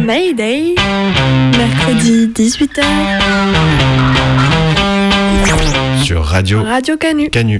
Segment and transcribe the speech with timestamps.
[0.00, 0.74] Mayday.
[1.56, 2.82] Mercredi 18h.
[6.02, 7.28] Sur Radio Radio Canu.
[7.28, 7.58] Canu.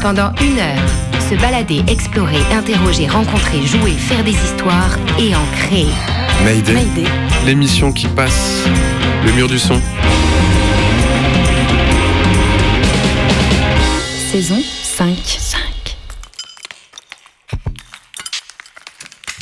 [0.00, 0.88] Pendant une heure,
[1.28, 5.86] se balader, explorer, interroger, rencontrer, jouer, faire des histoires et en créer.
[6.44, 6.72] Mayday.
[6.72, 7.08] Mayday.
[7.44, 8.64] L'émission qui passe
[9.24, 9.78] le mur du son.
[14.32, 15.16] Saison 5.
[15.24, 15.69] 5.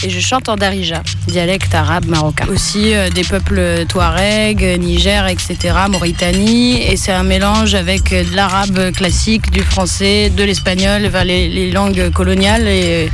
[0.09, 2.47] Et je chante en darija, dialecte arabe marocain.
[2.49, 5.59] Aussi euh, des peuples touareg, Niger, etc.,
[5.91, 6.81] Mauritanie.
[6.81, 11.51] Et c'est un mélange avec euh, de l'arabe classique, du français, de l'espagnol, enfin, les,
[11.51, 12.67] les langues coloniales.
[12.69, 13.11] Et,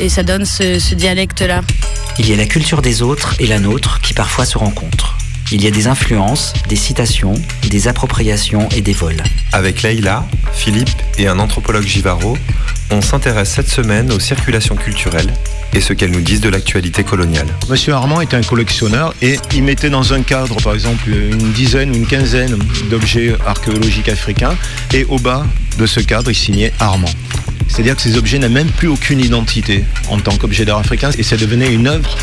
[0.00, 1.62] et ça donne ce, ce dialecte-là.
[2.18, 5.16] Il y a la culture des autres et la nôtre qui parfois se rencontrent.
[5.50, 7.32] Il y a des influences, des citations,
[7.70, 9.22] des appropriations et des vols.
[9.52, 12.36] Avec Leïla, Philippe et un anthropologue Givaro,
[12.90, 15.32] on s'intéresse cette semaine aux circulations culturelles
[15.74, 17.46] et ce qu'elles nous disent de l'actualité coloniale.
[17.68, 21.90] Monsieur Armand est un collectionneur et il mettait dans un cadre, par exemple, une dizaine
[21.90, 22.58] ou une quinzaine
[22.90, 24.56] d'objets archéologiques africains
[24.92, 25.46] et au bas
[25.78, 27.12] de ce cadre, il signait Armand.
[27.68, 31.22] C'est-à-dire que ces objets n'ont même plus aucune identité en tant qu'objet d'art africain et
[31.22, 32.16] ça devenait une œuvre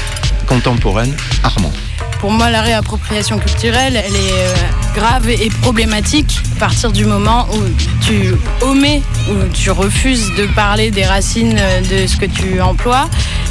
[0.45, 1.73] contemporaine Armand.
[2.19, 4.53] Pour moi, la réappropriation culturelle, elle est euh,
[4.93, 7.63] grave et problématique à partir du moment où
[8.05, 13.09] tu omets, où tu refuses de parler des racines euh, de ce que tu emploies.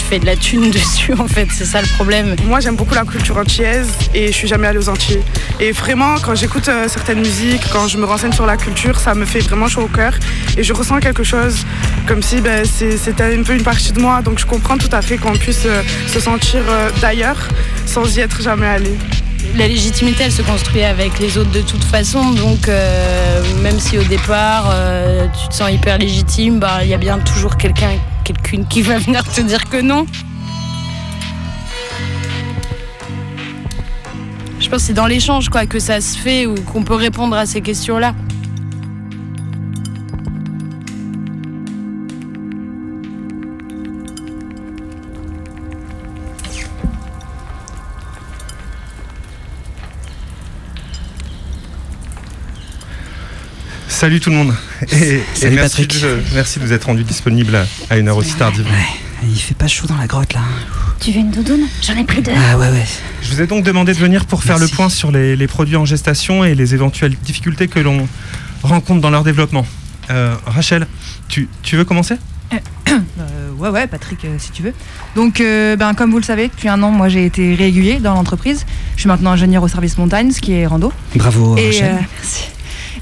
[0.08, 2.34] Tu fais de la thune dessus, en fait, c'est ça le problème.
[2.46, 5.20] Moi, j'aime beaucoup la culture antillaise et je suis jamais allée aux Antilles.
[5.60, 9.14] Et vraiment, quand j'écoute euh, certaines musiques, quand je me renseigne sur la culture, ça
[9.14, 10.14] me fait vraiment chaud au cœur
[10.56, 11.66] et je ressens quelque chose
[12.06, 14.22] comme si ben, c'est- c'était un peu une partie de moi.
[14.22, 17.46] Donc, je comprends tout à fait qu'on puisse euh, se sentir euh, d'ailleurs
[17.84, 18.96] sans y être jamais allé.
[19.56, 22.30] La légitimité, elle se construit avec les autres de toute façon.
[22.30, 26.94] Donc, euh, même si au départ, euh, tu te sens hyper légitime, bah, il y
[26.94, 27.90] a bien toujours quelqu'un,
[28.32, 30.04] quelqu'une qui va venir te dire que non.
[34.60, 37.36] Je pense que c'est dans l'échange quoi, que ça se fait ou qu'on peut répondre
[37.36, 38.14] à ces questions-là.
[53.98, 54.54] Salut tout le monde.
[54.92, 56.02] Et, et Salut merci, Patrick.
[56.02, 58.64] de, merci de vous être rendu disponible à- à une heure aussi tardive.
[59.24, 60.40] Il fait pas chaud dans la grotte là.
[61.00, 61.62] Tu veux une doudoune?
[61.82, 62.30] J'en ai plus deux.
[62.36, 62.84] Ah ouais ouais.
[63.22, 64.70] Je vous ai donc demandé de venir pour faire Merci.
[64.70, 68.06] le point sur les, les produits en gestation et les éventuelles difficultés que l'on
[68.62, 69.66] rencontre dans leur développement.
[70.10, 70.86] Euh, Rachel,
[71.28, 72.14] tu, tu veux commencer?
[73.20, 74.72] Euh, ouais, ouais, Patrick, euh, si tu veux.
[75.14, 78.14] Donc, euh, ben, comme vous le savez, depuis un an, moi, j'ai été régulier dans
[78.14, 78.64] l'entreprise.
[78.96, 80.92] Je suis maintenant ingénieur au service montagne, ce qui est rando.
[81.14, 81.84] Bravo Et, Rachel.
[81.94, 82.44] euh, merci.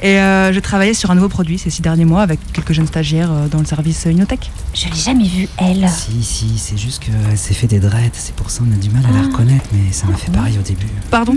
[0.03, 2.87] Et euh, je travaillais sur un nouveau produit ces six derniers mois avec quelques jeunes
[2.87, 4.51] stagiaires euh, dans le service euh, Inotech.
[4.75, 5.89] Je l'ai jamais vue, elle.
[5.89, 8.91] Si si, c'est juste qu'elle s'est fait des dreads, c'est pour ça on a du
[8.91, 9.27] mal à la Ah.
[9.27, 10.87] reconnaître, mais ça m'a fait pareil au début.
[11.11, 11.35] Pardon?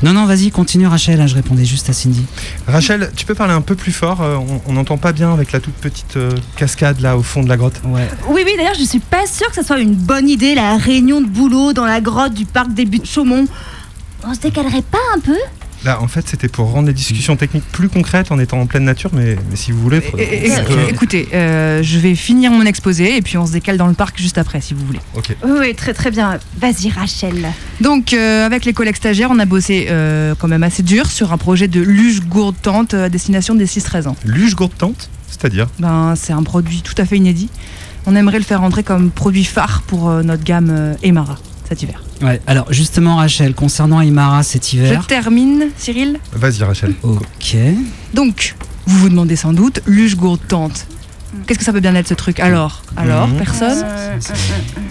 [0.00, 2.24] Non non, vas-y, continue Rachel, hein, je répondais juste à Cindy.
[2.68, 4.20] Rachel, tu peux parler un peu plus fort
[4.68, 7.56] On n'entend pas bien avec la toute petite euh, cascade là au fond de la
[7.56, 7.80] grotte.
[7.84, 8.08] Ouais.
[8.28, 11.20] Oui, oui, d'ailleurs, je suis pas sûre que ce soit une bonne idée, la réunion
[11.20, 13.46] de boulot dans la grotte du parc des buts de Chaumont.
[14.24, 15.36] On se décalerait pas un peu?
[15.84, 18.84] Là, en fait, c'était pour rendre les discussions techniques plus concrètes en étant en pleine
[18.84, 20.00] nature, mais, mais si vous voulez.
[20.18, 23.46] Et- et- on et- peut- Écoutez, euh, je vais finir mon exposé et puis on
[23.46, 24.98] se décale dans le parc juste après, si vous voulez.
[25.14, 25.36] Ok.
[25.46, 26.38] Oui, très très bien.
[26.60, 27.46] Vas-y, Rachel.
[27.80, 31.32] Donc, euh, avec les collègues stagiaires, on a bossé euh, quand même assez dur sur
[31.32, 34.16] un projet de luge gourde tente à destination des 6-13 ans.
[34.24, 35.68] Luge gourde tente C'est-à-dire?
[35.78, 37.48] Ben, c'est un produit tout à fait inédit.
[38.06, 41.36] On aimerait le faire entrer comme produit phare pour euh, notre gamme euh, Emara
[41.68, 42.02] cet hiver.
[42.22, 45.06] Ouais, alors justement Rachel, concernant Imara cet Je hiver.
[45.06, 46.18] termine, Cyril.
[46.32, 46.94] Vas-y, Rachel.
[47.02, 47.56] Ok.
[48.14, 48.54] Donc,
[48.86, 50.86] vous vous demandez sans doute, luge gourde tente.
[51.46, 53.36] Qu'est-ce que ça peut bien être ce truc Alors, alors, Mhm.
[53.36, 53.84] personne?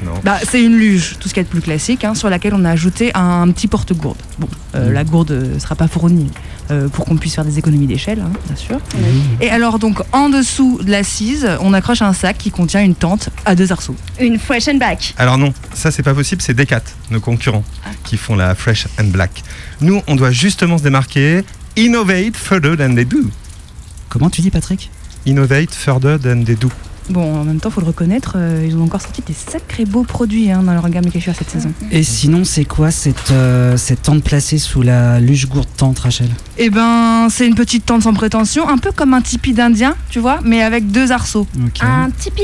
[0.05, 0.11] Non.
[0.23, 2.63] Bah, c'est une luge, tout ce qui est de plus classique, hein, sur laquelle on
[2.63, 4.17] a ajouté un, petit porte-gourde.
[4.37, 6.29] Bon, euh, la gourde ne sera pas fournie
[6.71, 8.79] euh, pour qu'on puisse faire des économies d'échelle, hein, bien sûr.
[9.41, 13.29] Et alors, donc, en dessous de l'assise, on accroche un sac qui contient une tente
[13.45, 13.95] à deux arceaux.
[14.19, 15.13] Une fresh and back.
[15.17, 16.81] Alors non, ça c'est pas possible, c'est Decat,
[17.11, 17.63] nos concurrents,
[18.03, 19.43] qui font la Fresh and Black.
[19.81, 21.43] Nous, on doit justement se démarquer,
[21.75, 23.29] innovate further than they do.
[24.09, 24.89] Comment tu dis Patrick?
[25.25, 26.69] Innovate further than they do.
[27.09, 30.03] Bon, en même temps, faut le reconnaître, euh, ils ont encore sorti des sacrés beaux
[30.03, 31.71] produits hein, dans leur gamme Kéchua cette saison.
[31.89, 36.29] Et sinon, c'est quoi cette, euh, cette tente placée sous la luge gourde tente, Rachel?
[36.57, 40.19] Eh ben, c'est une petite tente sans prétention, un peu comme un tipi d'Indien, tu
[40.19, 41.47] vois, mais avec deux arceaux.
[41.79, 42.43] Un tipi,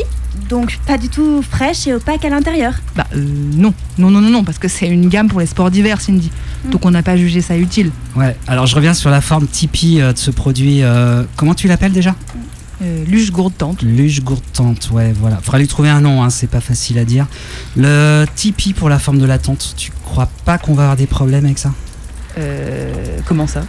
[0.49, 2.73] donc pas du tout fraîche et opaque à l'intérieur?
[2.95, 3.25] Bah euh,
[3.55, 6.31] non, non, non, non, non, parce que c'est une gamme pour les sports d'hiver, Cindy.
[6.71, 7.91] Donc on n'a pas jugé ça utile.
[8.15, 10.83] Ouais, alors je reviens sur la forme Tipeee euh, de ce produit.
[10.83, 12.15] euh, comment tu l'appelles déjà?
[12.83, 13.81] Euh, luge gourde tente.
[13.81, 15.37] Luge gourde tente, ouais, voilà.
[15.37, 17.27] Faudra lui trouver un nom, hein, c'est pas facile à dire.
[17.77, 21.07] Le Tipeee pour la forme de la tente, tu crois pas qu'on va avoir des
[21.07, 21.71] problèmes avec ça?
[22.37, 23.61] Euh, comment ça?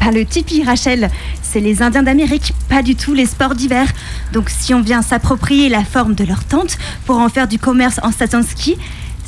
[0.00, 1.10] Bah, le tipi, Rachel,
[1.42, 3.86] c'est les Indiens d'Amérique, pas du tout les sports d'hiver.
[4.32, 8.00] Donc si on vient s'approprier la forme de leur tente pour en faire du commerce
[8.02, 8.78] en station de ski,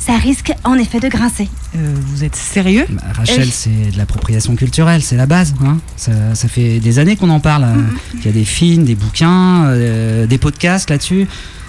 [0.03, 1.47] ça risque en effet de grincer.
[1.75, 3.51] Euh, vous êtes sérieux Bah, Rachel, Eh.
[3.51, 5.53] c'est de l'appropriation culturelle, c'est la base.
[5.63, 7.65] Hein ça, ça fait des années qu'on en parle.
[7.65, 7.75] euh,
[8.15, 11.27] Il y a des films, des bouquins, euh, des podcasts là-dessus.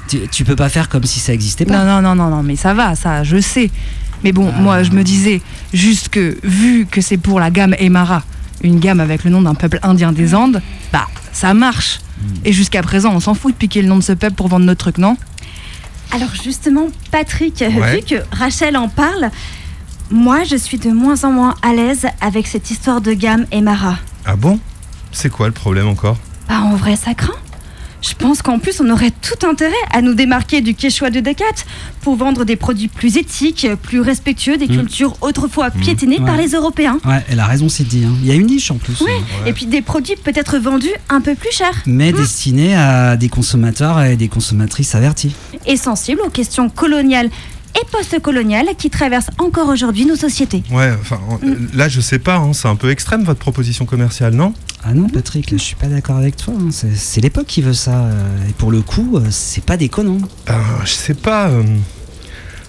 [0.09, 1.85] Tu, tu peux pas faire comme si ça existait pas.
[1.85, 3.71] Non, non, non, non, non, mais ça va, ça, je sais.
[4.25, 5.43] Mais bon, moi, je me disais
[5.75, 8.23] juste que, vu que c'est pour la gamme Emara,
[8.63, 10.63] une gamme avec le nom d'un peuple indien des Andes,
[10.93, 12.01] bah, ça marche.
[12.45, 14.65] Et jusqu'à présent, on s'en fout de piquer le nom de ce peuple pour vendre
[14.65, 15.17] notre truc, non?
[16.13, 17.97] Alors justement, Patrick, Ouais.
[17.97, 19.31] vu que Rachel en parle,
[20.11, 23.97] moi je suis de moins en moins à l'aise avec cette histoire de gamme Emara.
[24.25, 24.59] Ah bon?
[25.11, 26.17] C'est quoi le problème encore?
[26.49, 27.33] Bah en vrai ça craint.
[28.03, 31.45] Je pense qu'en plus on aurait tout intérêt à nous démarquer du Quechua de Decat
[32.01, 34.77] pour vendre des produits plus éthiques, plus respectueux des Mm.
[34.79, 36.27] cultures autrefois piétinées Ouais.
[36.27, 36.99] par les Européens.
[37.05, 38.05] Ouais, elle a raison, Cindy.
[38.05, 38.13] hein.
[38.23, 39.01] Il y a une niche en plus.
[39.03, 39.11] Ouais.
[39.13, 39.45] hein.
[39.47, 41.83] Et puis des produits peut-être vendus un peu plus chers.
[41.87, 45.33] Mais destinée à des consommateurs et des consommatrices avertis.
[45.67, 47.31] Et sensibles aux questions coloniales
[47.81, 50.63] et post-coloniales qui traversent encore aujourd'hui nos sociétés.
[50.71, 54.35] Ouais, enfin, euh, là je sais pas, hein, c'est un peu extrême votre proposition commerciale,
[54.35, 54.55] non?
[54.85, 56.55] Ah non, Patrick, là, je suis pas d'accord avec toi.
[56.59, 56.69] hein.
[56.73, 57.93] C'est c'est l'époque qui veut ça.
[58.07, 60.19] euh, Et pour le coup, euh, c'est pas déconnant.
[60.47, 61.49] Ben, je sais pas.
[61.49, 61.63] euh,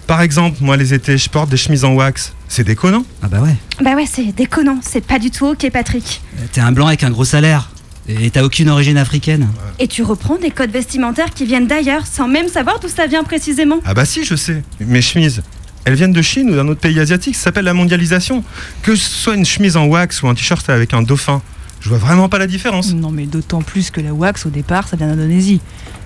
[0.06, 2.32] Par exemple, moi les étés, je porte des chemises en wax.
[2.46, 3.04] C'est déconnant?
[3.22, 3.56] Ah bah ouais.
[3.82, 6.22] Bah ouais, c'est déconnant, c'est pas du tout ok Patrick.
[6.38, 7.70] Euh, T'es un blanc avec un gros salaire.
[8.08, 9.48] Et t'as aucune origine africaine.
[9.78, 13.24] Et tu reprends des codes vestimentaires qui viennent d'ailleurs sans même savoir d'où ça vient
[13.24, 13.78] précisément.
[13.84, 14.62] Ah bah si, je sais.
[14.80, 15.42] Mes chemises,
[15.84, 17.34] elles viennent de Chine ou d'un autre pays asiatique.
[17.34, 18.44] Ça s'appelle la mondialisation.
[18.82, 21.40] Que ce soit une chemise en wax ou un t-shirt avec un dauphin,
[21.80, 22.92] je vois vraiment pas la différence.
[22.94, 25.60] Non, mais d'autant plus que la wax, au départ, ça vient d'Indonésie.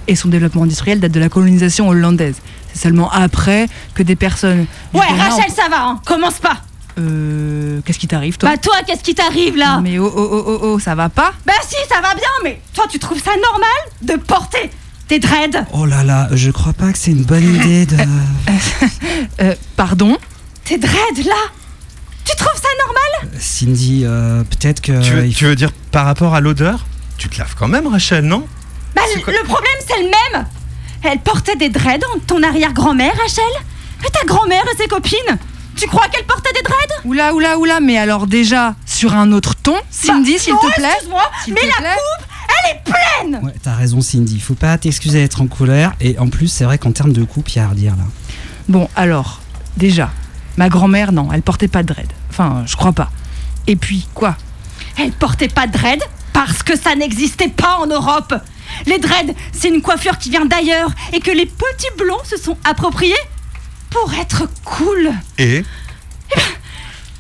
[0.07, 2.37] Et son développement industriel date de la colonisation hollandaise.
[2.73, 4.67] C'est seulement après que des personnes.
[4.95, 6.01] Ouais, Rachel, ça va, hein.
[6.05, 6.63] commence pas.
[6.99, 7.81] Euh.
[7.85, 10.59] Qu'est-ce qui t'arrive, toi Bah toi, qu'est-ce qui t'arrive là Mais oh, oh, oh, oh,
[10.63, 13.71] oh, ça va pas Bah si, ça va bien, mais toi, tu trouves ça normal
[14.03, 14.71] de porter
[15.09, 17.97] tes dreads Oh là là, je crois pas que c'est une bonne idée de.
[19.41, 20.17] Euh, pardon
[20.65, 21.35] Tes dreads là
[22.25, 25.03] Tu trouves ça normal Cindy, euh, peut-être que.
[25.03, 26.87] tu, veux, il tu veux dire par rapport à l'odeur
[27.17, 28.47] Tu te laves quand même, Rachel, non
[28.95, 30.47] Bah le le problème, c'est le même
[31.03, 33.45] Elle portait des dreads, ton arrière-grand-mère, Rachel
[34.07, 35.39] Et ta grand-mère et ses copines
[35.79, 37.01] Tu crois qu'elle portait des dreads?
[37.05, 40.75] Oula, oula, oula, mais alors déjà, sur un autre ton, Cindy, Bah, s'il non, te
[40.75, 41.89] plaît excuse-moi, S'il mais te la plaît.
[41.95, 42.83] coupe, elle est
[43.33, 44.41] pleine Ouais, t'as raison, Cindy.
[44.41, 45.93] Faut pas t'excuser d'être en colère.
[46.01, 48.03] Et en plus, c'est vrai qu'en termes de coupe, il y a à redire là.
[48.69, 49.41] Bon, alors,
[49.77, 50.11] déjà,
[50.57, 52.09] ma grand-mère, non, elle portait pas de dread.
[52.31, 53.11] Enfin, je crois pas.
[53.67, 54.37] Et puis, quoi?
[54.99, 56.03] Elle portait pas de dread
[56.33, 58.35] parce que ça n'existait pas en Europe.
[58.87, 62.57] Les dreads, c'est une coiffure qui vient d'ailleurs et que les petits blonds se sont
[62.65, 63.15] appropriés
[63.91, 65.13] pour être cool.
[65.39, 65.65] Et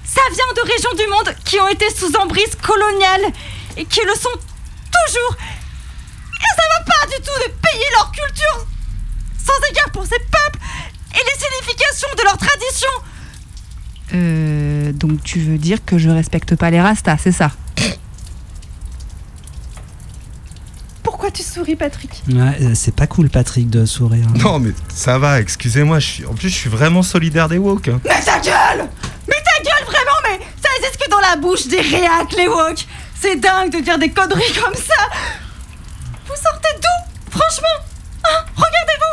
[0.05, 3.33] Ça vient de régions du monde qui ont été sous emprise coloniale
[3.77, 5.37] et qui le sont toujours.
[6.41, 8.67] Et ça va pas du tout de payer leur culture
[9.39, 10.59] sans égard pour ces peuples
[11.15, 12.99] et les significations de leurs traditions.
[14.15, 14.93] Euh.
[14.93, 17.53] Donc, tu veux dire que je respecte pas les rastas, c'est ça?
[21.02, 24.26] Pourquoi tu souris, Patrick Ouais, euh, c'est pas cool, Patrick, de sourire.
[24.28, 24.35] hein.
[24.43, 26.00] Non, mais ça va, excusez-moi.
[26.00, 27.88] suis- En plus, je suis vraiment solidaire des woke.
[27.88, 28.00] hein.
[28.05, 28.88] Mais ta gueule
[29.28, 32.87] Mais ta gueule, vraiment, mais ça existe que dans la bouche des réacs, les woke
[33.21, 35.09] C'est dingue de dire des conneries comme ça
[36.26, 36.97] Vous sortez d'où
[37.31, 37.78] Franchement
[38.25, 39.05] Hein Regardez-vous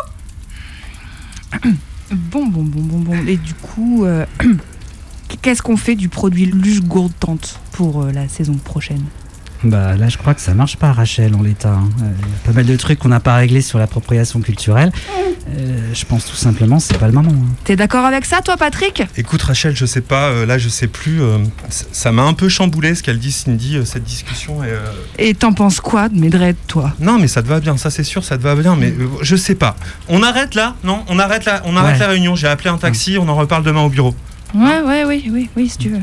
[2.12, 3.28] Bon, bon, bon, bon, bon.
[3.28, 4.26] Et du coup, euh,
[5.42, 9.04] qu'est-ce qu'on fait du produit Luge Gourde Tente pour euh, la saison prochaine?
[9.66, 11.70] Bah là, je crois que ça marche pas, Rachel, en l'état.
[11.74, 11.90] hein.
[12.04, 14.92] Euh, Il y a pas mal de trucs qu'on n'a pas réglés sur l'appropriation culturelle.
[15.58, 17.32] Euh, je pense tout simplement, c'est pas le moment.
[17.34, 17.56] hein.
[17.64, 19.02] T'es d'accord avec ça, toi, Patrick?
[19.18, 21.22] Écoute, Rachel, je sais pas, euh, là, je sais plus.
[21.22, 24.64] euh, ça- m'a un peu chamboulé ce qu'elle dit, Cindy, euh, cette discussion.
[24.64, 24.80] Et, euh,
[25.18, 26.94] Et t'en penses quoi de mes dreads, toi?
[27.00, 29.08] Non, mais ça te va bien, ça c'est sûr, ça te va bien, mais euh,
[29.22, 29.76] je sais pas.
[30.10, 30.76] On arrête là?
[30.84, 32.00] Non, on arrête là, on arrête Ouais.
[32.00, 32.36] la réunion.
[32.36, 34.14] J'ai appelé un taxi, on en reparle demain au bureau.
[34.54, 36.00] Ouais, ouais, oui, oui, oui, si tu veux.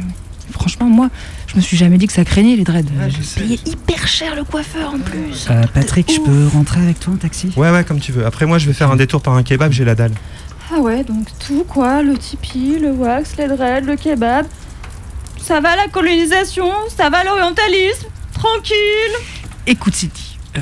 [0.50, 1.08] Franchement, moi,
[1.52, 2.88] je me suis jamais dit que ça craignait les dreads.
[3.08, 5.46] J'ai payé hyper cher le coiffeur en plus.
[5.50, 7.52] Euh, Patrick, je peux rentrer avec toi en taxi?
[7.56, 8.24] Ouais, ouais, comme tu veux.
[8.24, 10.14] Après, moi, je vais faire un détour par un kebab, j'ai la dalle.
[10.74, 14.46] Ah ouais, donc tout quoi, le tipi, le wax, les dreads, le kebab.
[15.42, 18.76] Ça va la colonisation, ça va l'orientalisme, tranquille.
[19.66, 20.60] Écoute, Sidi, euh,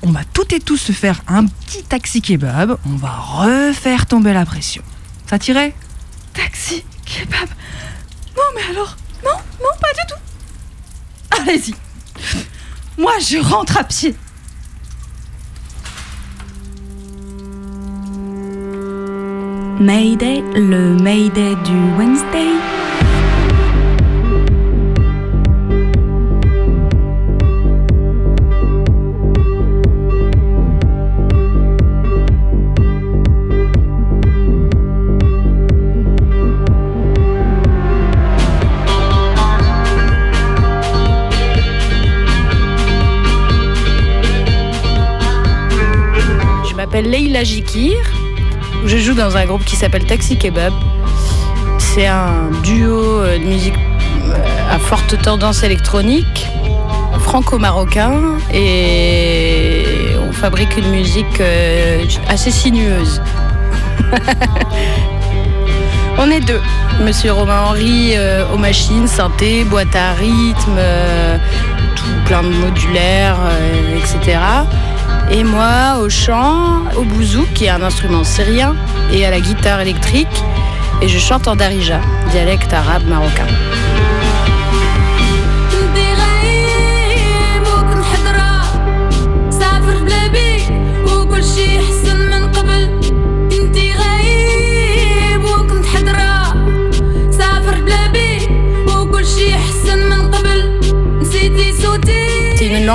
[0.00, 2.78] on va toutes et tous se faire un petit taxi kebab.
[2.86, 4.82] On va refaire tomber la pression.
[5.26, 5.74] Ça t'irait?
[6.32, 7.48] Taxi, kebab?
[8.34, 10.20] Non mais alors, non, non, pas du tout.
[11.30, 11.74] Allez-y.
[12.98, 14.14] Moi, je rentre à pied.
[19.80, 22.79] Mayday, le Mayday du Wednesday.
[48.84, 50.72] Je joue dans un groupe qui s'appelle Taxi Kebab.
[51.78, 56.46] C'est un duo euh, de musique euh, à forte tendance électronique,
[57.20, 59.84] franco-marocain, et
[60.28, 63.22] on fabrique une musique euh, assez sinueuse.
[66.18, 66.60] on est deux.
[67.02, 68.14] Monsieur Romain Henry
[68.52, 70.78] aux machines, synthé, boîte à rythme,
[71.96, 73.38] tout plein de modulaires,
[73.96, 74.38] etc.
[75.32, 78.74] Et moi au chant, au bouzou, qui est un instrument syrien,
[79.12, 80.44] et à la guitare électrique.
[81.02, 82.00] Et je chante en darija,
[82.32, 83.46] dialecte arabe marocain.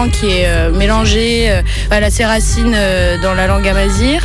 [0.04, 4.20] Qui est euh, mélangée, euh, elle a ses racines euh, dans la langue amazigh,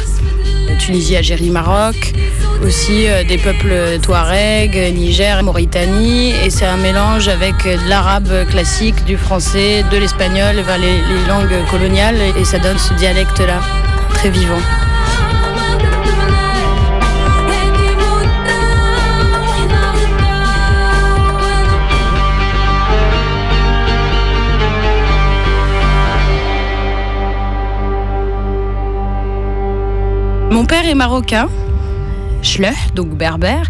[0.81, 2.13] Tunisie, Algérie, Maroc,
[2.65, 9.17] aussi des peuples touareg, Niger, Mauritanie, et c'est un mélange avec de l'arabe classique, du
[9.17, 13.61] français, de l'espagnol, les, les langues coloniales, et ça donne ce dialecte-là,
[14.15, 14.61] très vivant.
[30.51, 31.49] Mon père est marocain,
[32.43, 33.63] Schlech, donc berbère,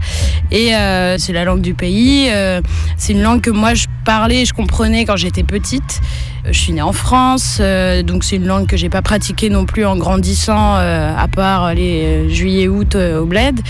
[0.51, 2.29] et euh, c'est la langue du pays.
[2.31, 2.61] euh,
[2.97, 6.01] c'est une langue que moi je parlais et je comprenais quand j'étais petite.
[6.47, 7.61] Euh, Je suis née en France,
[8.05, 12.31] donc c'est une langue que j'ai pas pratiquée non plus en grandissant, à part les
[12.31, 13.61] juillet-août au bled.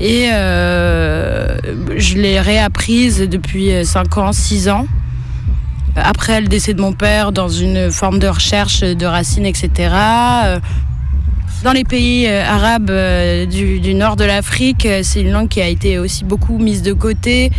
[0.00, 4.86] Et je l'ai réapprise depuis 5 ans, 6 ans.
[5.96, 9.90] Après le décès de mon père, dans une forme de recherche de racines, etc.
[11.62, 15.60] dans les pays euh, arabes euh, du, nord de l'Afrique, euh, c'est une langue qui
[15.60, 17.50] a été aussi beaucoup mise de côté,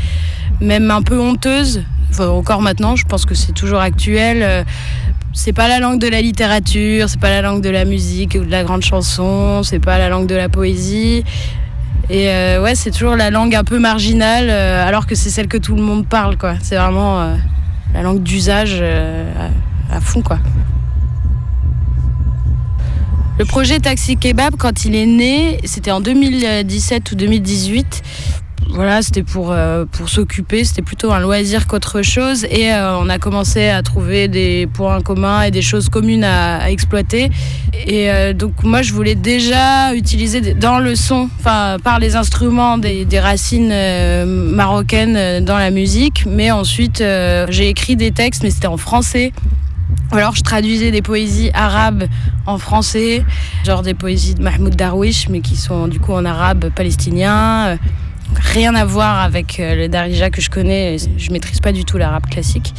[0.62, 1.84] même un peu honteuse.
[2.10, 4.66] Enfin, encore maintenant, je pense que c'est toujours actuel.
[5.34, 8.46] C'est pas la langue de la littérature, c'est pas la langue de la musique ou
[8.46, 11.24] de la grande chanson, c'est pas la langue de la poésie.
[12.12, 12.28] Et
[12.60, 15.82] ouais, c'est toujours la langue un peu marginale, alors que c'est celle que tout le
[15.82, 16.54] monde parle, quoi.
[16.62, 17.36] C'est vraiment
[17.96, 20.38] la langue d'usage à, à fond, quoi.
[23.40, 28.04] Le projet Taxi Kebab, quand il est né, c'était en 2017 ou 2018.
[28.70, 32.46] Voilà, c'était pour, euh, pour s'occuper, c'était plutôt un loisir qu'autre chose.
[32.46, 36.70] Et euh, on a commencé à trouver des points communs et des choses communes à,
[36.70, 37.32] exploiter.
[37.88, 42.78] Et euh, donc moi, je voulais déjà utiliser dans le son, enfin par les instruments,
[42.78, 43.74] des, des racines
[44.26, 46.26] marocaines dans la musique.
[46.28, 47.04] Mais ensuite,
[47.50, 49.34] j'ai écrit des textes, mais c'était en français.
[50.14, 52.06] Alors je traduisais des poésies arabes
[52.46, 53.26] en français,
[53.66, 57.80] genre des poésies de Mahmoud Darwish, mais qui sont du coup en arabe palestinien.
[58.36, 61.98] Rien à voir avec euh, le Darija que je connais, je maîtrise pas du tout
[61.98, 62.74] l'arabe classique.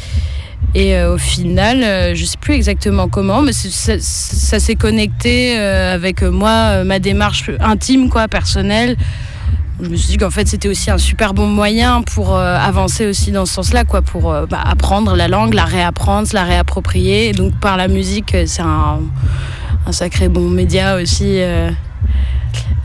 [0.73, 5.93] Et euh, au final, euh, je sais plus exactement comment, mais ça, s'est connecté euh,
[5.93, 8.97] avec moi, ma démarche intime, quoi, personnelle.
[9.81, 13.05] Je me suis dit qu'en fait c'était aussi un super bon moyen pour euh, avancer
[13.07, 17.33] aussi dans ce sens-là, quoi, pour euh, bah, apprendre la langue, la réapprendre, la réapproprier.
[17.33, 19.01] Donc par la musique, euh, c'est un,
[19.91, 21.39] sacré bon média aussi.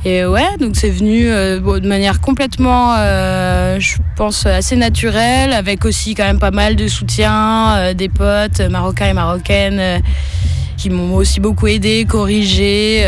[0.04, 6.24] Et ouais, donc c'est venu de manière complètement, je pense, assez naturelle, avec aussi quand
[6.24, 10.02] même pas mal de soutien, des potes marocains et marocaines
[10.76, 13.06] qui m'ont aussi beaucoup aidé, corrigé.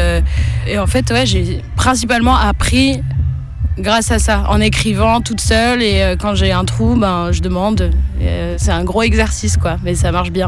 [0.66, 3.02] et en fait, ouais, j'ai principalement appris
[3.78, 7.40] grâce à ça, en écrivant toute seule et euh, quand j'ai un trou, ben je
[7.40, 7.90] demande.
[8.20, 10.46] Euh, c'est un gros exercice quoi, mais ça marche bien.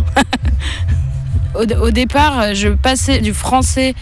[1.54, 3.94] au, départ, je passais du français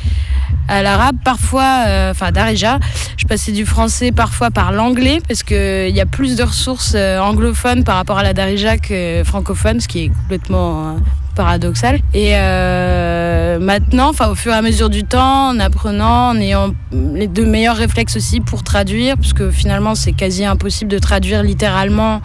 [0.69, 2.79] à l'arabe, parfois, euh, enfin d'Arija,
[3.17, 7.19] je passais du français parfois par l'anglais parce qu'il y a plus de ressources euh,
[7.19, 10.99] anglophones par rapport à la Darija que francophone, ce qui est complètement euh,
[11.35, 12.01] paradoxal.
[12.15, 16.73] Et euh, maintenant, enfin au fur et à mesure du temps, en apprenant, en ayant
[16.93, 21.43] les deux meilleurs réflexes aussi pour traduire, parce que finalement c'est quasi impossible de traduire
[21.43, 22.21] littéralement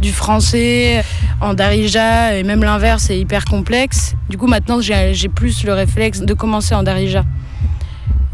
[0.00, 1.02] du français
[1.40, 4.14] en darija et même l'inverse est hyper complexe.
[4.28, 7.24] Du coup maintenant j'ai j'ai plus le réflexe de commencer en darija.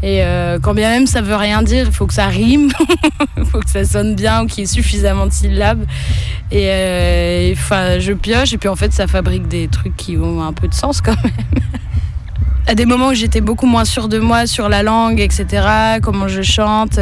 [0.01, 2.69] Et euh, quand bien même ça veut rien dire, il faut que ça rime,
[3.37, 5.85] il faut que ça sonne bien ou qu'il y ait suffisamment de syllabes.
[6.51, 10.51] Et euh, je pioche et puis en fait ça fabrique des trucs qui ont un
[10.51, 11.31] peu de sens quand même.
[12.67, 15.67] à des moments où j'étais beaucoup moins sûre de moi sur la langue, etc.,
[16.01, 16.99] comment je chante.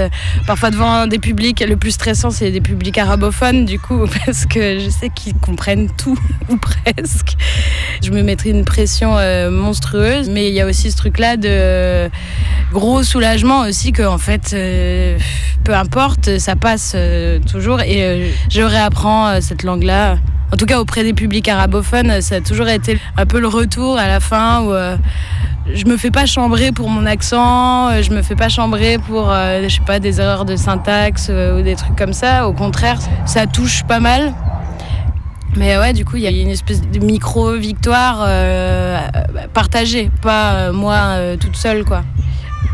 [0.47, 4.79] Parfois devant des publics, le plus stressant, c'est des publics arabophones, du coup, parce que
[4.79, 6.17] je sais qu'ils comprennent tout,
[6.49, 7.35] ou presque.
[8.03, 12.09] Je me mettrais une pression euh, monstrueuse, mais il y a aussi ce truc-là de
[12.71, 15.17] gros soulagement aussi que, en fait, euh,
[15.63, 17.81] peu importe, ça passe euh, toujours.
[17.81, 20.17] Et euh, je réapprends euh, cette langue-là.
[20.53, 23.97] En tout cas, auprès des publics arabophones, ça a toujours été un peu le retour
[23.97, 24.73] à la fin où
[25.73, 29.69] je me fais pas chambrer pour mon accent, je me fais pas chambrer pour, je
[29.69, 32.49] sais pas, des erreurs de syntaxe ou des trucs comme ça.
[32.49, 34.33] Au contraire, ça touche pas mal.
[35.55, 38.27] Mais ouais, du coup, il y a une espèce de micro-victoire
[39.53, 42.03] partagée, pas moi toute seule, quoi.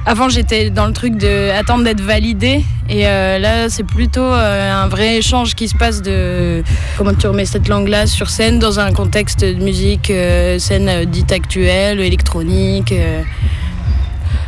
[0.09, 2.63] Avant, j'étais dans le truc de attendre d'être validée.
[2.89, 6.63] Et euh, là, c'est plutôt euh, un vrai échange qui se passe de
[6.97, 11.33] comment tu remets cette langue-là sur scène dans un contexte de musique, euh, scène dite
[11.33, 12.93] actuelle, électronique.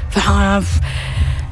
[0.07, 0.61] Enfin,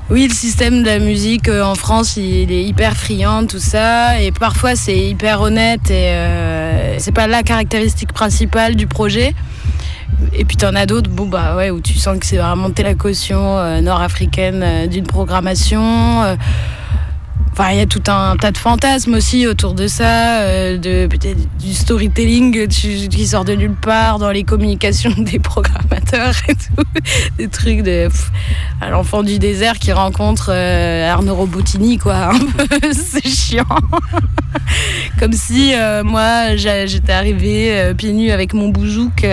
[0.10, 4.22] oui, le système de la musique en France, il est hyper friand, tout ça.
[4.22, 5.92] Et parfois, c'est hyper honnête.
[5.92, 6.14] Et
[6.98, 9.36] c'est pas la caractéristique principale du projet.
[10.34, 12.84] Et puis t'en as d'autres, bon bah ouais, où tu sens que c'est vraiment monter
[12.84, 16.24] la caution euh, nord-africaine euh, d'une programmation.
[16.24, 16.36] euh.
[17.72, 20.44] Il y a tout un tas de fantasmes aussi autour de ça,
[20.78, 26.54] de peut-être du storytelling qui sort de nulle part dans les communications des programmateurs et
[26.54, 26.84] tout,
[27.40, 28.10] des trucs de
[28.80, 32.30] à l'enfant du désert qui rencontre Arnaud Robotini quoi,
[32.92, 33.66] c'est chiant.
[35.20, 35.74] Comme si
[36.06, 39.26] moi j'étais arrivée pieds nus avec mon bouzouk.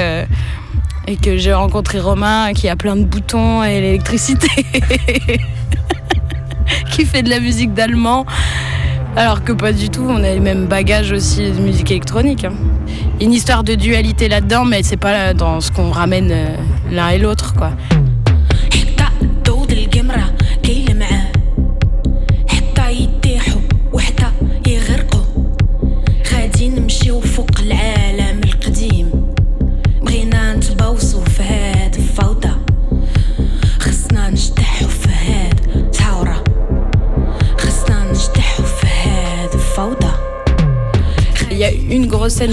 [1.06, 4.48] Et que j'ai rencontré Romain qui a plein de boutons et l'électricité,
[6.90, 8.24] qui fait de la musique d'allemand,
[9.16, 12.44] alors que pas du tout, on a les mêmes bagages aussi de musique électronique.
[12.44, 12.54] hein.
[13.20, 16.56] Une histoire de dualité là-dedans, mais c'est pas dans ce qu'on ramène euh,
[16.90, 17.70] l'un et l'autre, quoi.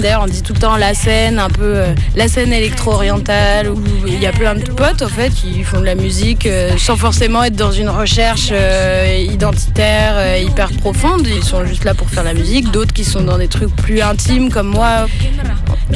[0.00, 3.82] D'ailleurs, on dit tout le temps la scène, un peu euh, la scène électro-orientale, où
[4.06, 6.96] il y a plein de potes en fait qui font de la musique euh, sans
[6.96, 11.26] forcément être dans une recherche euh, identitaire hyper profonde.
[11.26, 12.70] Ils sont juste là pour faire la musique.
[12.70, 15.06] D'autres qui sont dans des trucs plus intimes comme moi.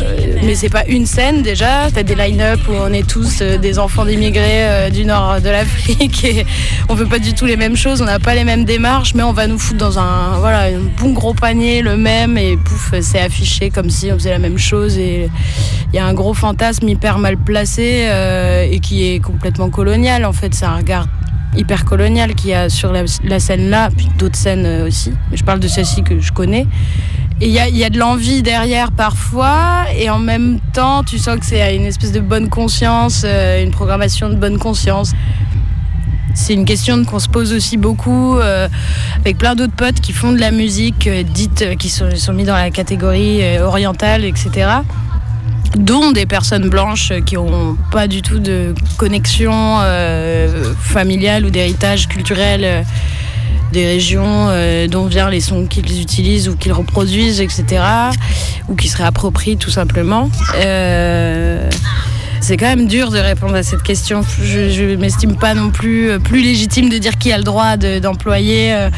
[0.02, 1.90] Euh, mais c'est pas une scène déjà.
[1.92, 5.48] T'as des line-up où on est tous euh, des enfants d'immigrés euh, du nord de
[5.48, 6.46] l'Afrique et
[6.88, 9.22] on veut pas du tout les mêmes choses, on n'a pas les mêmes démarches, mais
[9.22, 12.94] on va nous foutre dans un voilà un bon gros panier le même et pouf
[13.00, 15.28] c'est affiché comme si on faisait la même chose et
[15.92, 18.08] il y a un gros fantasme hyper mal placé
[18.70, 20.54] et qui est complètement colonial en fait.
[20.54, 21.06] C'est un regard
[21.56, 25.12] hyper colonial qu'il y a sur la, scène là, puis d'autres scènes aussi.
[25.32, 26.66] Je parle de celle-ci que je connais.
[27.38, 31.44] Et il y a, de l'envie derrière parfois, et en même temps, tu sens que
[31.44, 35.12] c'est une espèce de bonne conscience, euh, une programmation de bonne conscience.
[36.34, 38.68] C'est une question qu'on se pose aussi beaucoup euh,
[39.20, 42.44] avec plein d'autres potes qui font de la musique euh, dite, qui sont, sont mis
[42.44, 44.68] dans la catégorie orientale, etc.
[45.76, 49.78] Dont des personnes blanches qui n'ont pas du tout de connexion
[50.80, 52.86] familiale ou d'héritage culturel
[53.72, 57.82] des régions euh, dont viennent les sons qu'ils utilisent ou qu'ils reproduisent, etc.
[58.68, 60.30] Ou qui se réapproprient tout simplement.
[60.56, 61.68] Euh,
[62.40, 64.22] c'est quand même dur de répondre à cette question.
[64.42, 67.76] Je ne m'estime pas non plus euh, plus légitime de dire qui a le droit
[67.76, 68.90] de- d'employer, euh,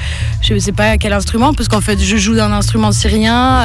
[0.43, 3.65] je ne sais pas quel instrument, parce qu'en fait, je joue d'un instrument syrien.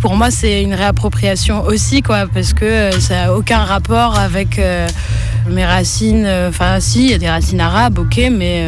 [0.00, 4.60] pour moi, c'est une réappropriation aussi, quoi, parce que ça n'a aucun rapport avec
[5.48, 6.28] mes racines.
[6.48, 8.64] Enfin, si, il y a des racines arabes, ok, mais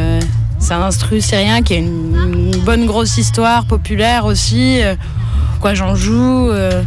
[0.59, 4.83] C'est un instru syrien qui a une, bonne grosse histoire populaire aussi.
[4.83, 4.94] Euh,
[5.61, 6.83] Quoi, j'en joue euh,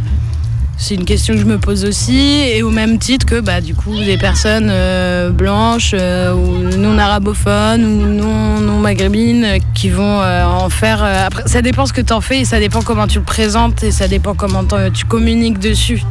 [0.78, 3.74] c'est une question que je me pose aussi, et au même titre que bah, du
[3.74, 10.70] coup des personnes euh, blanches ou non arabophones ou non, non maghrébines qui vont en
[10.70, 11.04] faire.
[11.04, 13.84] après, ça dépend ce que tu en fais et ça dépend comment tu le présentes
[13.84, 16.02] et ça dépend comment tu communiques dessus.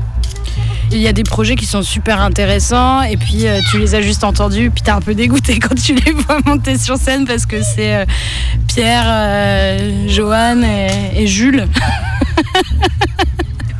[0.91, 4.01] Il y a des projets qui sont super intéressants et puis euh, tu les as
[4.01, 7.45] juste entendus, puis t'es un peu dégoûté quand tu les vois monter sur scène parce
[7.45, 8.06] que c'est euh,
[8.67, 10.62] Pierre, euh, Johan
[11.15, 11.67] et, Jules.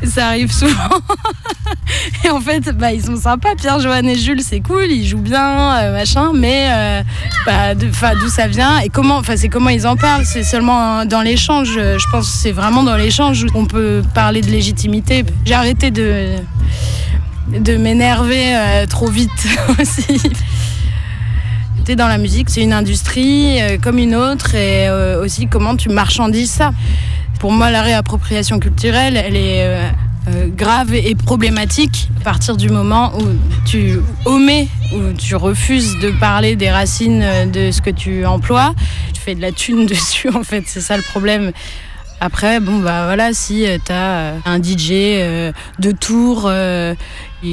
[0.04, 0.74] Ça arrive souvent.
[2.24, 5.18] Et en fait, bah, ils sont sympas, Pierre, Johan et Jules, c'est cool, ils jouent
[5.18, 7.04] bien, euh, machin, mais
[7.44, 11.22] bah, d'où ça vient et comment, c'est comment ils en parlent, c'est seulement euh, dans
[11.22, 11.74] l'échange.
[11.74, 15.24] Je pense que c'est vraiment dans l'échange qu'on peut parler de légitimité.
[15.44, 16.36] J'ai arrêté de,
[17.48, 19.30] de m'énerver euh, trop vite
[19.80, 20.20] aussi.
[21.84, 25.76] T'es dans la musique, c'est une industrie euh, comme une autre et euh, aussi comment
[25.76, 26.72] tu marchandises ça.
[27.40, 29.66] Pour moi, la réappropriation culturelle, elle est
[30.56, 33.24] grave et problématique à partir du moment où
[33.64, 38.74] tu omets, où tu refuses de parler des racines de ce que tu emploies.
[39.12, 41.50] Tu fais de la thune dessus, en fait, c'est ça le problème.
[42.20, 44.90] Après, bon, bah voilà, si tu as un DJ
[45.80, 46.48] de Tours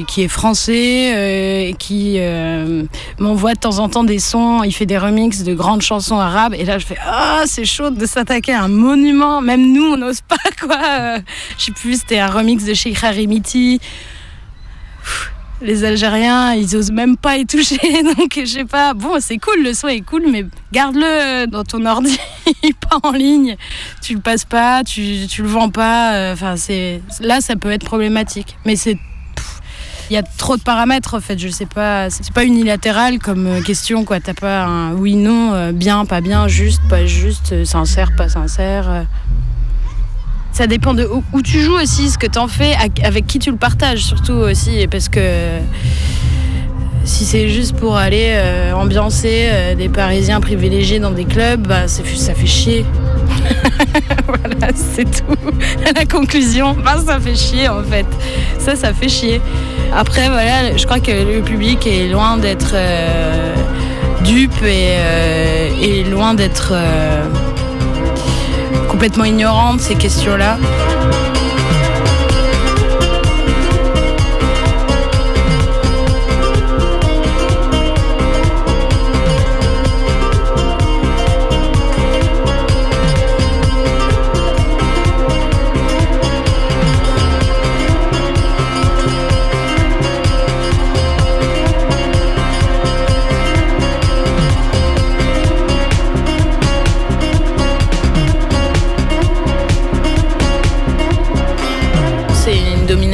[0.07, 2.83] qui- est français, euh, qui euh,
[3.19, 6.53] m'envoie de temps en temps des sons, il fait des remixes de grandes chansons arabes,
[6.57, 9.97] et là je fais Ah, c'est chaud de s'attaquer à un monument, même nous on
[9.97, 10.77] n'ose pas, quoi.
[10.99, 11.19] Euh,
[11.57, 13.79] Je sais plus, c'était un remix de Sheikh Harimiti.
[15.61, 17.77] Les Algériens, ils osent même pas y toucher,
[18.17, 18.93] donc je sais pas.
[18.93, 22.17] Bon, c'est cool, le son est cool, mais garde-le dans ton ordi,
[22.89, 23.57] pas en ligne.
[24.01, 26.31] Tu le passes pas, tu, tu le vends pas.
[26.31, 28.55] Enfin, c'est là, ça peut être problématique.
[28.65, 28.97] Mais c'est
[30.09, 33.45] il y a trop de paramètres en fait, je sais pas, c'est pas unilatéral comme
[33.45, 37.51] euh, question quoi, t'as pas un oui non, euh, bien, pas bien, juste, pas juste,
[37.51, 39.05] euh, sincère, pas sincère.
[40.51, 43.57] Ça dépend de où, tu joues aussi, ce que t'en fais, avec qui tu le
[43.57, 45.59] partages surtout aussi, parce que
[47.05, 48.35] si c'est juste pour aller
[48.75, 52.83] ambiancer des Parisiens privilégiés dans des clubs, bah, ça fait chier.
[54.27, 55.35] voilà, c'est tout.
[55.95, 58.05] La conclusion, bah, ça fait chier en fait.
[58.57, 59.41] Ça, ça fait chier.
[59.95, 63.55] Après, voilà, je crois que le public est loin d'être euh,
[64.23, 67.25] dupe et, euh, et loin d'être euh,
[68.89, 70.57] complètement ignorant de ces questions-là.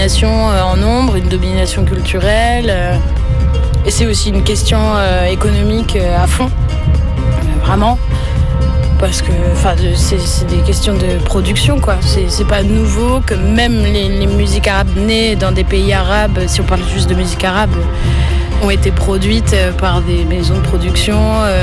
[0.08, 2.68] Euh, en nombre, une domination culturelle.
[2.70, 2.96] euh,
[3.88, 6.50] et c'est aussi une question euh, économique à fond.
[7.64, 7.98] Vraiment.
[9.00, 9.32] Parce que
[9.96, 11.98] c'est des questions de production, quoi.
[12.02, 16.66] C'est pas nouveau que même les, musiques arabes nées dans des pays arabes, si on
[16.66, 17.76] parle juste de musique arabe,
[18.64, 21.20] ont été produites par des maisons de production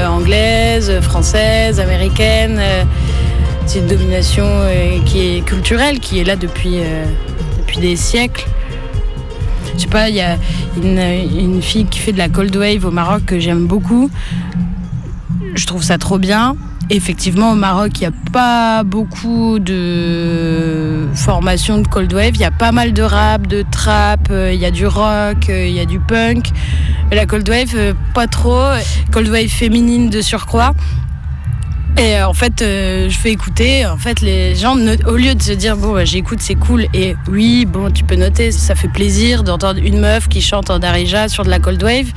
[0.09, 2.61] anglaises, françaises, américaines.
[3.67, 4.47] c'est une domination
[5.07, 6.81] qui est culturelle, qui est là depuis,
[7.81, 8.47] des siècles.
[9.75, 10.37] Je sais pas, il y a
[10.83, 14.11] une, fille qui fait de la cold wave au Maroc que j'aime beaucoup.
[15.55, 16.57] Je trouve ça trop bien.
[16.91, 22.33] Effectivement, au Maroc, il n'y a pas beaucoup de formation de cold wave.
[22.35, 25.49] Il y a pas mal de rap, de trap, euh, il y a du rock,
[25.49, 26.51] euh, il y a du punk.
[27.11, 28.63] La cold wave, euh, pas trop.
[29.11, 30.75] Cold wave féminine de surcroît.
[31.99, 33.87] Et euh, en fait, euh, je fais écouter.
[33.87, 34.77] En fait, les gens,
[35.07, 36.87] au lieu de se dire bon, bah, j'écoute, c'est cool.
[36.95, 40.79] Et oui, bon, tu peux noter, ça fait plaisir d'entendre une meuf qui chante en
[40.79, 42.13] darija sur de la cold wave.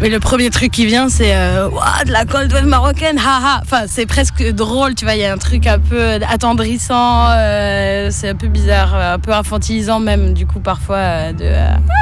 [0.00, 1.68] Mais le premier truc qui vient, c'est euh,
[2.06, 3.60] de la cold wave marocaine, haha.
[3.62, 5.14] Enfin, c'est presque drôle, tu vois.
[5.16, 7.26] Il y a un truc un peu attendrissant.
[7.30, 10.96] euh, c'est un peu bizarre, euh, un peu infantilisant même, du coup, parfois.
[10.98, 11.46] euh, de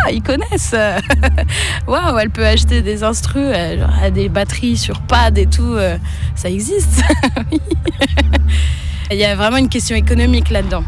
[0.05, 0.75] Ah, ils connaissent.
[1.87, 3.47] Waouh, elle peut acheter des instrus,
[3.79, 5.77] genre, des batteries sur pad et tout.
[6.35, 7.03] ça existe.
[9.11, 10.85] Il y a vraiment une question économique là-dedans.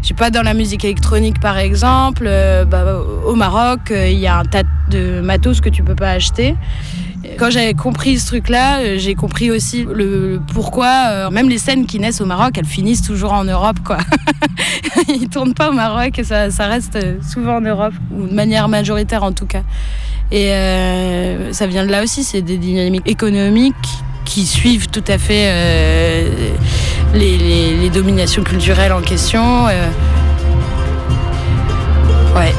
[0.00, 2.24] Je sais pas, dans la musique électronique par exemple,
[2.68, 2.84] bah,
[3.26, 6.54] au Maroc, il y a un tas de matos que tu peux pas acheter.
[7.36, 11.84] Quand j'avais compris ce truc-là, euh, j'ai compris aussi le, pourquoi, euh, même les scènes
[11.84, 13.98] qui naissent au Maroc, elles finissent toujours en Europe, quoi.
[15.08, 18.68] Ils tournent pas au Maroc et ça, reste euh, souvent en Europe, ou de manière
[18.68, 19.62] majoritaire en tout cas.
[20.30, 20.50] Et
[21.52, 23.74] ça vient de là aussi, c'est des dynamiques économiques
[24.26, 25.50] qui suivent tout à fait
[27.14, 27.38] les,
[27.80, 29.64] les- dominations culturelles en question.
[32.36, 32.52] Ouais.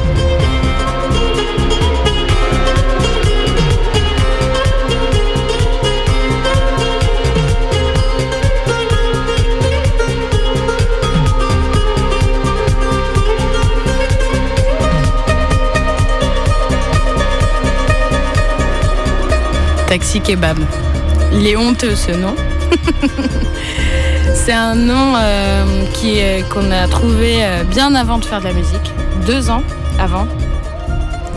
[19.90, 20.56] Taxi Kebab.
[21.32, 22.36] Il est honteux ce nom.
[24.34, 25.84] C'est un nom euh,
[26.48, 28.92] qu'on a trouvé euh, bien avant de faire de la musique,
[29.26, 29.64] deux ans
[29.98, 30.28] avant.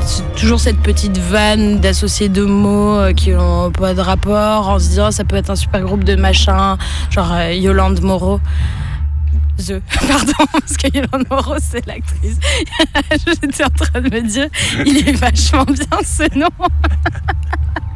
[0.06, 4.78] C'est toujours cette petite vanne d'associer deux mots euh, qui n'ont pas de rapport en
[4.78, 6.78] se disant ça peut être un super groupe de machin,
[7.10, 8.40] genre Yolande Moreau.
[9.58, 12.38] The, pardon, parce que Yolande Moreau, c'est l'actrice.
[13.26, 14.48] J'étais en train de me dire,
[14.86, 16.50] il est vachement bien ce nom.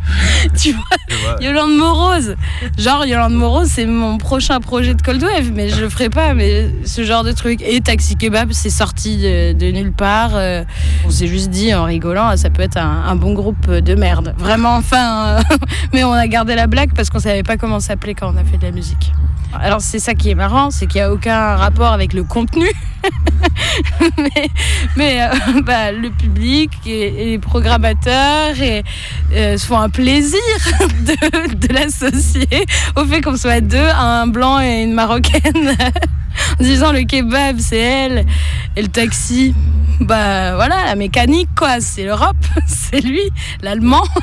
[0.57, 2.35] tu vois, Yolande Morose.
[2.77, 6.33] Genre, Yolande Morose, c'est mon prochain projet de Cold Wave, mais je le ferai pas,
[6.33, 7.61] mais ce genre de truc.
[7.61, 10.31] Et Taxi Kebab, c'est sorti de, de nulle part.
[10.35, 10.63] euh,
[11.05, 14.33] on s'est juste dit en rigolant, ça peut être un, un bon groupe de merde.
[14.37, 15.37] Vraiment, enfin.
[15.37, 15.41] euh,
[15.93, 18.43] mais on a gardé la blague parce qu'on savait pas comment s'appeler quand on a
[18.43, 19.11] fait de la musique.
[19.53, 22.67] Alors, c'est ça qui est marrant, c'est qu'il n'y a aucun rapport avec le contenu.
[24.97, 28.83] mais euh, bah, le public et, et les programmateurs et,
[29.33, 30.39] euh, se font un plaisir
[30.79, 35.77] de, de l'associer au fait qu'on soit deux, un blanc et une marocaine,
[36.59, 38.25] en disant le kebab c'est elle
[38.75, 39.53] et le taxi.
[39.99, 43.29] Bah voilà, la mécanique quoi, c'est l'Europe, c'est lui,
[43.61, 44.03] l'allemand.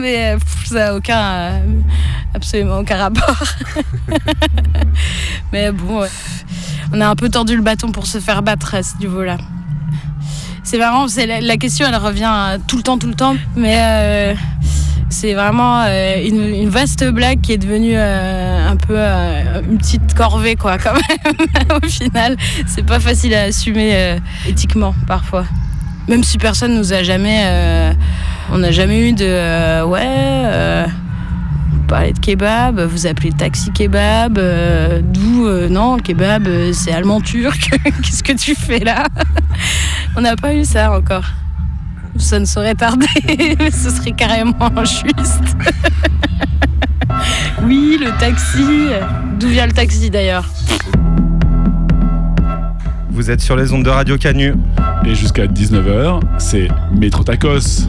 [0.00, 1.80] Mais euh, ça n'a aucun, euh,
[2.34, 3.42] absolument aucun rapport.
[5.52, 6.06] Mais bon,
[6.92, 9.38] on a un peu tendu le bâton pour se faire battre à ce niveau-là.
[10.62, 14.36] C'est marrant, la, question elle revient euh, tout le temps, tout le temps, mais
[15.14, 20.12] c'est vraiment euh, une, vaste blague qui est devenue euh, un peu euh, une petite
[20.14, 21.36] corvée quoi quand même.
[21.82, 25.44] Au final, c'est pas facile à assumer éthiquement parfois.
[26.08, 27.94] Même si personne nous a jamais,
[28.50, 30.84] on n'a jamais eu de ouais.
[31.70, 34.38] vous parlez de kebab, vous appelez taxi kebab,
[35.00, 37.70] d'où non, le kebab c'est allemand turc,
[38.02, 39.06] qu'est-ce que tu fais là?
[40.16, 41.24] On n'a pas eu ça encore.
[42.16, 43.06] Ça ne saurait tarder,
[43.58, 45.56] mais ce serait carrément injuste.
[47.64, 48.64] oui, le taxi,
[49.38, 50.48] d'où vient le taxi d'ailleurs
[53.10, 54.54] Vous êtes sur les ondes de Radio Canu.
[55.04, 57.86] Et jusqu'à 19h, c'est Métro Tacos.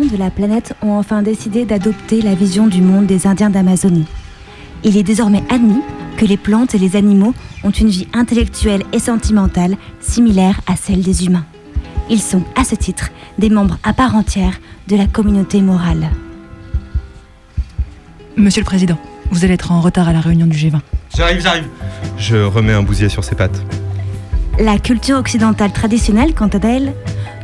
[0.00, 4.06] Dirigeants de la planète ont enfin décidé d'adopter la vision du monde des Indiens d'Amazonie.
[4.84, 5.80] Il est désormais admis
[6.16, 11.02] que les plantes et les animaux ont une vie intellectuelle et sentimentale similaire à celle
[11.02, 11.44] des humains.
[12.10, 16.10] Ils sont, à ce titre, des membres à part entière de la communauté morale.
[18.36, 18.98] Monsieur le Président,
[19.30, 20.80] vous allez être en retard à la réunion du G20.
[21.16, 21.66] J'arrive, j'arrive.
[22.18, 23.62] Je remets un bousier sur ses pattes.
[24.58, 26.94] La culture occidentale traditionnelle, quant à elle,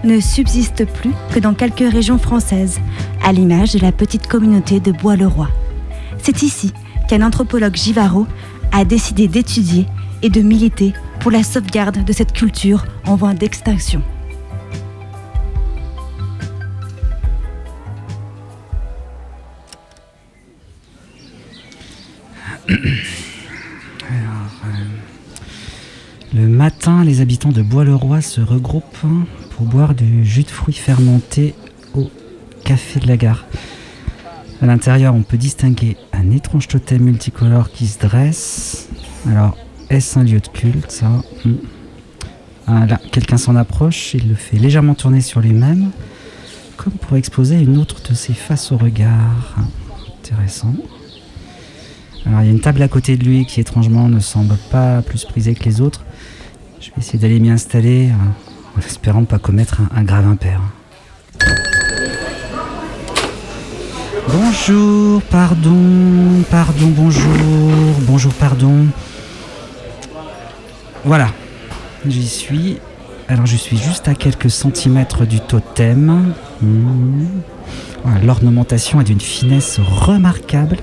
[0.04, 2.80] ne subsiste plus que dans quelques régions françaises,
[3.24, 5.48] à l'image de la petite communauté de Bois-le-Roi.
[6.18, 6.72] C'est ici
[7.08, 8.26] qu'un anthropologue Givaro
[8.72, 9.86] a décidé d'étudier
[10.22, 14.02] et de militer pour la sauvegarde de cette culture en voie d'extinction.
[26.34, 29.04] Le matin, les habitants de Bois-le-Roi se regroupent
[29.62, 31.54] boire du jus de fruits fermenté
[31.94, 32.10] au
[32.64, 33.46] café de la gare.
[34.60, 38.88] À l'intérieur, on peut distinguer un étrange totem multicolore qui se dresse.
[39.26, 39.56] Alors,
[39.90, 41.08] est-ce un lieu de culte, ça
[41.44, 41.54] Hmm.
[42.68, 45.90] Ah, quelqu'un s'en approche, il le fait légèrement tourner sur lui-même,
[46.76, 49.56] comme pour exposer une autre de ses faces au regard.
[50.20, 50.72] Intéressant.
[52.24, 55.02] Alors, il y a une table à côté de lui qui, étrangement, ne semble pas
[55.02, 56.04] plus prisée que les autres.
[56.80, 60.60] Je vais essayer d'aller m'y installer, euh, en espérant ne pas commettre un, grave impair.
[64.28, 67.32] Bonjour, pardon, pardon, bonjour,
[68.02, 68.86] bonjour, pardon.
[71.04, 71.28] Voilà,
[72.06, 72.78] j'y suis.
[73.28, 76.34] Alors je suis juste à quelques centimètres du totem.
[78.04, 80.78] Voilà, L'ornementation est d'une finesse remarquable.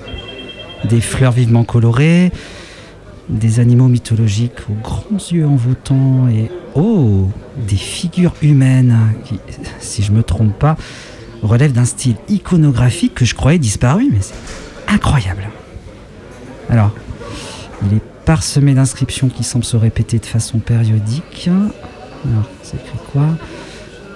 [0.86, 2.32] Des fleurs vivement colorées,
[3.30, 7.30] des animaux mythologiques aux grands yeux envoûtants et oh,
[7.68, 9.39] des figures humaines qui,
[9.80, 10.78] si je me trompe pas,
[11.44, 14.34] relèvent d'un style iconographique que je croyais disparu, mais c'est
[14.88, 15.48] incroyable.
[16.70, 16.92] Alors,
[17.86, 21.50] il est parsemé d'inscriptions qui semblent se répéter de façon périodique.
[21.50, 23.28] Alors, c'est écrit quoi?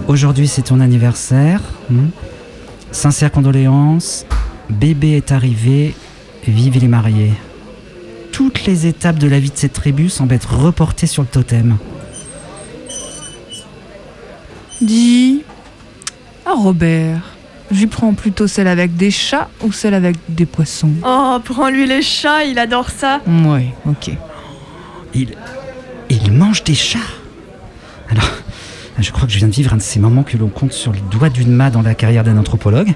[0.07, 1.61] Aujourd'hui, c'est ton anniversaire.
[1.89, 2.07] hmm.
[2.91, 4.25] Sincères condoléances.
[4.69, 5.95] Bébé est arrivé.
[6.45, 7.33] Vive les mariés.
[8.63, 11.75] Toutes les étapes de la vie de cette tribu semblent être reportées sur le totem.
[14.79, 15.43] Dis.
[16.45, 17.19] Ah, Robert,
[17.71, 22.01] j'y prends plutôt celle avec des chats ou celle avec des poissons Oh, prends-lui les
[22.01, 23.19] chats, il adore ça.
[23.27, 24.11] Ouais, ok.
[25.13, 25.35] Il,
[26.09, 26.99] il mange des chats.
[28.09, 28.31] Alors,
[28.97, 30.93] je crois que je viens de vivre un de ces moments que l'on compte sur
[30.93, 32.93] le doigt d'une main dans la carrière d'un anthropologue.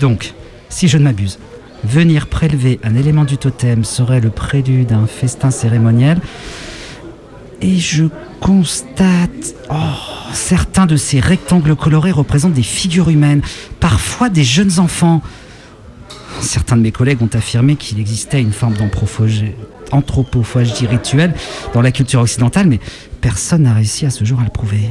[0.00, 0.34] Donc,
[0.68, 1.38] si je ne m'abuse,
[1.84, 6.18] venir prélever un élément du totem serait le prélude d'un festin cérémoniel.
[7.60, 8.04] Et je
[8.40, 9.54] constate...
[9.70, 9.74] Oh,
[10.32, 13.42] certains de ces rectangles colorés représentent des figures humaines,
[13.80, 15.22] parfois des jeunes enfants.
[16.40, 19.52] Certains de mes collègues ont affirmé qu'il existait une forme d'anthropophagie
[19.92, 21.34] anthropophagie rituelle
[21.74, 22.80] dans la culture occidentale, mais
[23.20, 24.88] personne n'a réussi à ce jour à le prouver.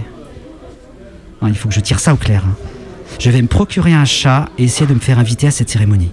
[1.48, 2.44] Il faut que je tire ça au clair.
[2.46, 2.56] hein.
[3.20, 6.12] Je vais me procurer un chat et essayer de me faire inviter à cette cérémonie.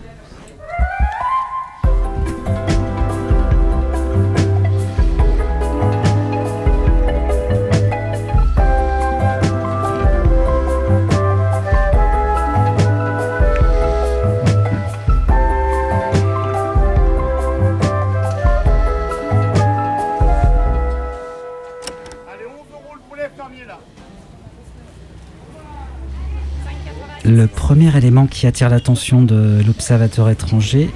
[28.26, 30.90] Qui attire l'attention de l'observateur étranger,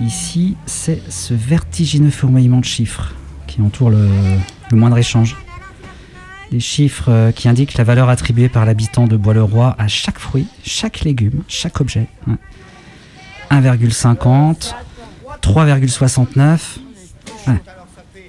[0.00, 3.14] ici, c'est ce vertigineux fourmillement de chiffres
[3.46, 4.08] qui entoure le,
[4.72, 5.36] moindre échange.
[6.50, 10.46] Des chiffres euh, qui indiquent la valeur attribuée par l'habitant de Bois-le-Roi à chaque fruit,
[10.64, 12.06] chaque légume, chaque objet.
[12.26, 12.34] Ouais.
[13.50, 14.72] 1,50,
[15.42, 16.58] 3,69.
[17.46, 17.54] Ouais.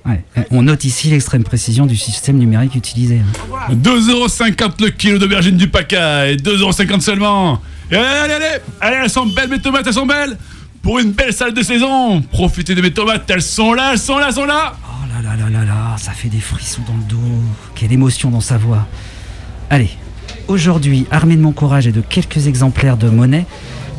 [0.06, 0.24] Ouais.
[0.52, 3.20] On note ici l'extrême précision du système numérique utilisé.
[3.20, 3.74] hein.
[3.74, 7.62] 2,50€ le kilo d'aubergine du Paca et 2,50€ seulement.
[7.92, 10.38] Allez, allez, allez, allez, elles sont belles mes tomates, elles sont belles.
[10.82, 14.18] Pour une belle salle de saison, profitez de mes tomates, elles sont là, elles sont
[14.18, 14.76] là, elles sont là.
[14.84, 17.44] Oh là là là là là, ça fait des frissons dans le dos.
[17.76, 18.88] Quelle émotion dans sa voix.
[19.70, 19.90] Allez,
[20.48, 23.46] aujourd'hui, armé de mon courage et de quelques exemplaires de monnaie,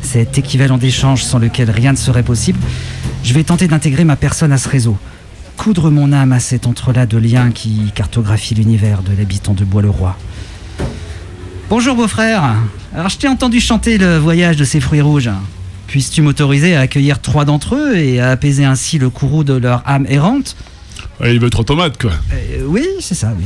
[0.01, 2.59] cet équivalent d'échange sans lequel rien ne serait possible,
[3.23, 4.97] je vais tenter d'intégrer ma personne à ce réseau.
[5.57, 10.17] Coudre mon âme à cet entrelac de liens qui cartographie l'univers de l'habitant de Bois-le-Roi.
[11.71, 12.55] Bonjour beau-frère.
[12.93, 15.29] Alors je t'ai entendu chanter le voyage de ces fruits rouges.
[15.87, 19.81] Puisses-tu m'autoriser à accueillir trois d'entre eux et à apaiser ainsi le courroux de leur
[19.87, 20.57] âme errante?
[21.21, 22.11] Ouais, il veut trois tomates quoi.
[22.33, 23.45] Euh, Oui, c'est ça, oui.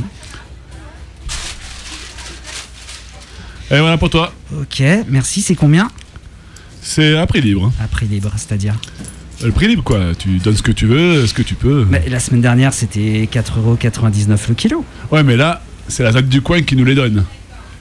[3.70, 4.32] Et voilà pour toi.
[4.60, 5.40] Ok, merci.
[5.40, 5.88] C'est combien?
[6.82, 7.72] C'est à prix libre.
[7.80, 8.74] À prix libre, c'est-à-dire?
[9.44, 10.00] Le prix libre, quoi.
[10.18, 11.86] Tu donnes ce que tu veux, ce que tu peux.
[11.88, 14.84] Mais la semaine dernière, c'était 4,99€ le kilo.
[15.12, 17.24] Ouais, mais là, c'est la ZAC du coin qui nous les donne.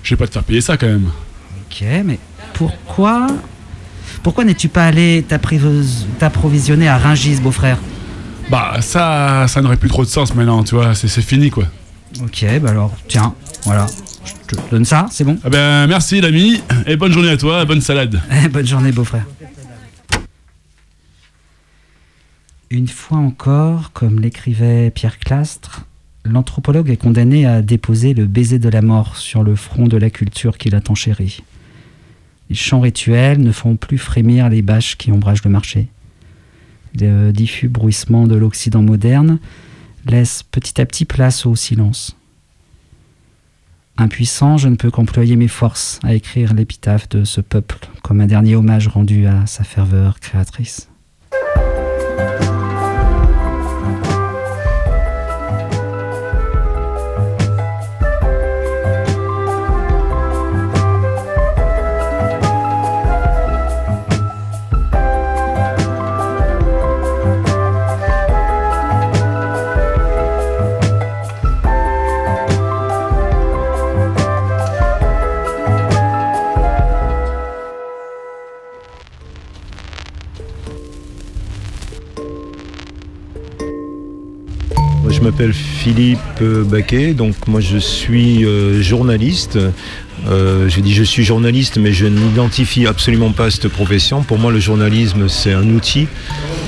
[0.05, 1.09] Je vais pas te faire payer ça quand même.
[1.67, 2.19] Ok, mais
[2.53, 3.25] pourquoi
[4.21, 7.79] Pourquoi n'es-tu pas allé t'approvis- t'approvisionner à Ringis, beau-frère?
[8.51, 10.93] Bah, ça, ça n'aurait plus trop de sens maintenant, tu vois.
[10.93, 11.63] C'est c'est fini, quoi.
[12.21, 13.33] Ok, bah alors, tiens,
[13.63, 13.87] voilà.
[14.23, 17.65] Je te donne ça, c'est bon Ah ben, merci l'ami, et bonne journée à toi,
[17.65, 18.21] bonne salade.
[18.51, 19.25] Bonne journée, beau-frère.
[22.69, 25.81] Une fois encore, comme l'écrivait Pierre Clastre,
[26.26, 30.09] l'anthropologue est condamné à déposer le baiser de la mort sur le front de la
[30.09, 31.41] culture qu'il a tant chérie.
[32.49, 35.88] Les chants rituels ne font plus frémir les bâches qui ombragent le marché.
[36.99, 39.39] Le diffus bruissement de l'Occident moderne
[40.05, 42.17] laisse petit à petit place au silence.
[43.97, 48.28] Impuissant, je ne peux qu'employer mes forces à écrire l'épitaphe de ce peuple comme un
[48.28, 50.89] dernier hommage rendu à sa ferveur créatrice.
[85.26, 89.57] M'appelle Philippe Baquet, donc moi je suis euh, journaliste.
[90.28, 94.21] Euh, je dis je suis journaliste, mais je n'identifie absolument pas cette profession.
[94.21, 96.07] Pour moi, le journalisme, c'est un outil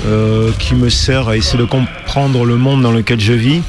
[0.06, 3.62] euh, qui me sert à essayer de comprendre le monde dans lequel je vis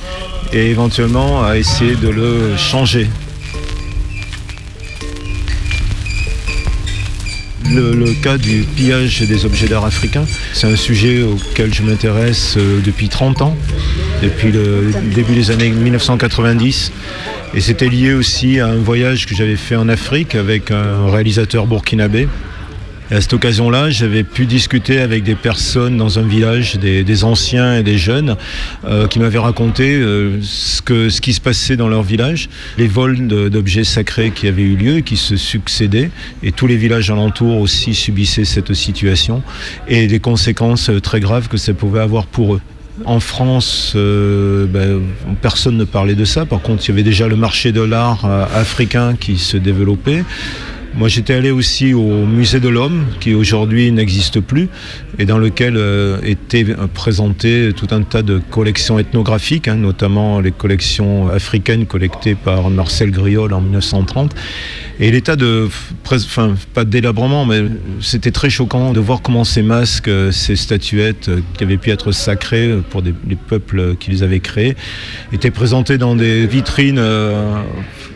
[0.54, 3.08] et éventuellement à essayer de le changer.
[7.72, 12.80] Le, cas du pillage des objets d'art africains, c'est un sujet auquel je m'intéresse euh,
[12.84, 13.56] depuis 30 ans,
[14.24, 16.92] depuis le début des années 1990.
[17.54, 21.68] Et c'était lié aussi à un voyage que j'avais fait en Afrique avec un réalisateur
[21.68, 22.28] burkinabé.
[23.12, 27.78] Et à cette occasion-là, j'avais pu discuter avec des personnes dans un village, des, anciens
[27.78, 28.36] et des jeunes,
[28.86, 33.84] euh, qui m'avaient raconté euh, ce, qui se passait dans leur village, les vols d'objets
[33.84, 36.12] sacrés qui avaient eu lieu et qui se succédaient,
[36.44, 39.42] et tous les villages alentours aussi subissaient cette situation,
[39.88, 42.62] et des conséquences euh, très graves que ça pouvait avoir pour eux.
[43.06, 45.00] En France, ben,
[45.42, 46.46] personne ne parlait de ça.
[46.46, 50.26] Par contre, il y avait déjà le marché de l'art africain qui se développait.
[50.96, 54.70] Moi, j'étais allé aussi au musée de l'homme, qui aujourd'hui n'existe plus,
[55.18, 60.52] et dans lequel euh, étaient présentées tout un tas de collections ethnographiques, hein, notamment les
[60.52, 64.36] collections africaines collectées par Marcel Griol en 1930.
[65.02, 65.70] Et l'état de,
[66.12, 67.64] enfin, pas délabrement, mais
[68.02, 71.92] c'était très choquant de voir comment ces masques, euh, ces statuettes euh, qui avaient pu
[71.92, 74.76] être sacrées pour les peuples qui les avaient créés,
[75.32, 77.62] étaient présentées dans des vitrines euh,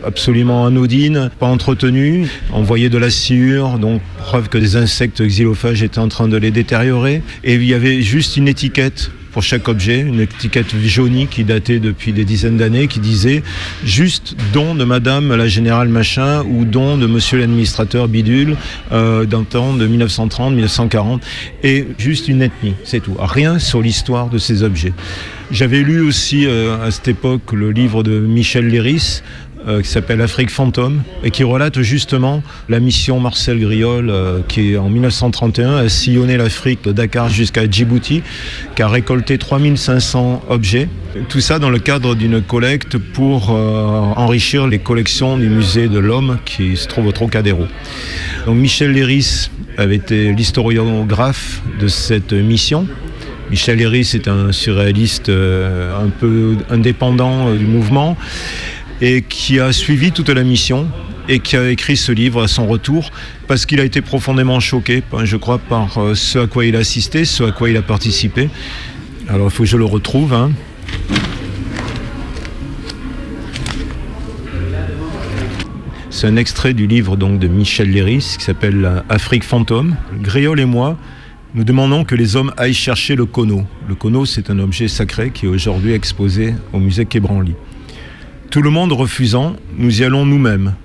[0.04, 2.28] absolument anodines, pas entretenues.
[2.64, 6.50] Voyait de la sciure, donc preuve que des insectes xylophages étaient en train de les
[6.50, 7.22] détériorer.
[7.44, 11.80] Et il y avait juste une étiquette pour chaque objet, une étiquette jaunie qui datait
[11.80, 13.42] depuis des dizaines d'années, qui disait
[13.84, 18.56] juste don de Madame la générale machin ou don de Monsieur l'administrateur bidule
[18.92, 21.18] euh, d'un temps de 1930-1940
[21.64, 23.16] et juste une ethnie, c'est tout.
[23.18, 24.92] Rien sur l'histoire de ces objets.
[25.50, 29.22] J'avais lu aussi euh, à cette époque le livre de Michel Léris
[29.66, 34.76] euh, qui s'appelle Afrique fantôme et qui relate justement la mission Marcel Griol euh, qui
[34.76, 38.22] en 1931 a sillonné l'Afrique de Dakar jusqu'à Djibouti
[38.76, 40.90] qui a récolté 3500 objets.
[41.30, 45.98] Tout ça dans le cadre d'une collecte pour euh, enrichir les collections du musée de
[45.98, 47.64] l'homme qui se trouve au Trocadéro.
[48.46, 49.48] Michel Léris
[49.78, 52.86] avait été l'historiographe de cette mission.
[53.50, 58.16] Michel Léris est un surréaliste un peu indépendant du mouvement
[59.04, 60.88] et qui a suivi toute la mission
[61.28, 63.10] et qui a écrit ce livre à son retour
[63.46, 66.78] parce qu'il a été profondément choqué, je crois, par euh, ce à quoi il a
[66.78, 68.48] assisté, ce à quoi il a participé.
[69.28, 70.32] Alors il faut que je le retrouve.
[70.32, 70.52] hein.
[76.08, 79.96] C'est un extrait du livre donc de Michel Léris qui s'appelle euh, Afrique fantôme.
[80.22, 80.96] Gréol et moi,
[81.54, 83.66] nous demandons que les hommes aillent chercher le kono.
[83.86, 87.54] Le kono, c'est un objet sacré qui est aujourd'hui exposé au musée Quai Branly.
[88.54, 90.76] Tout le monde refusant, nous y allons nous-mêmes.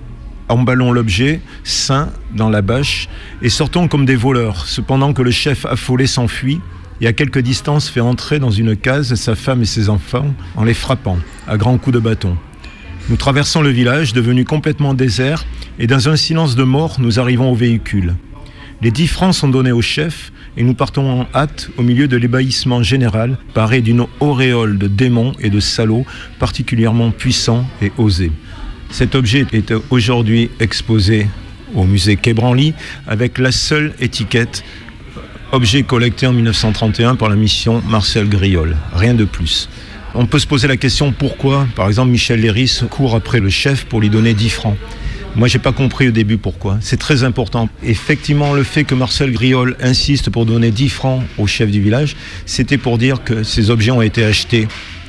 [0.48, 3.08] Emballons l'objet, sain, dans la bâche,
[3.42, 6.60] et sortons comme des voleurs, cependant que le chef affolé s'enfuit,
[7.00, 10.64] et à quelque distance fait entrer dans une case sa femme et ses enfants en
[10.64, 12.36] les frappant, à grands coups de bâton.
[13.08, 15.44] Nous traversons le village, devenu complètement désert,
[15.78, 18.16] Et dans un silence de mort, nous arrivons au véhicule.
[18.82, 22.16] Les dix francs sont donnés au chef et nous partons en hâte au milieu de
[22.16, 26.06] l'ébahissement général, paré d'une auréole de démons et de salauds
[26.38, 28.32] particulièrement puissants et osés.
[28.90, 31.28] Cet objet est aujourd'hui exposé
[31.74, 32.74] au musée Quai Branly
[33.06, 34.64] avec la seule étiquette
[35.52, 38.76] objet collecté en 1931 par la mission Marcel Griol.
[38.92, 39.68] Rien de plus.
[40.14, 43.84] On peut se poser la question pourquoi, par exemple, Michel Léris court après le chef
[43.84, 44.76] pour lui donner 10 francs.
[45.36, 46.78] Moi, j'ai pas compris au début pourquoi.
[46.80, 47.68] C'est très important.
[47.84, 52.16] Effectivement, le fait que Marcel Griol insiste pour donner 10 francs au chef du village,
[52.46, 54.66] c'était pour dire que ces objets ont été achetés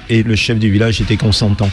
[0.09, 1.69] et le chef du village était consentant.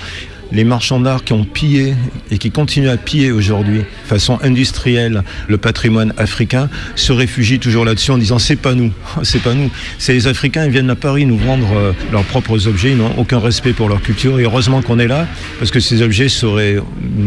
[0.51, 1.95] Les marchands d'art qui ont pillé
[2.31, 7.85] et qui continuent à piller aujourd'hui, de façon industrielle, le patrimoine africain, se réfugient toujours
[7.85, 8.91] là-dessus en disant c'est pas nous,
[9.25, 9.71] c'est pas nous.
[9.99, 13.13] C'est les Africains, ils viennent à Paris nous vendre euh, leurs propres objets, ils n'ont
[13.19, 14.41] aucun respect pour leur culture.
[14.41, 15.27] Et heureusement qu'on est là,
[15.59, 16.79] parce que ces objets seraient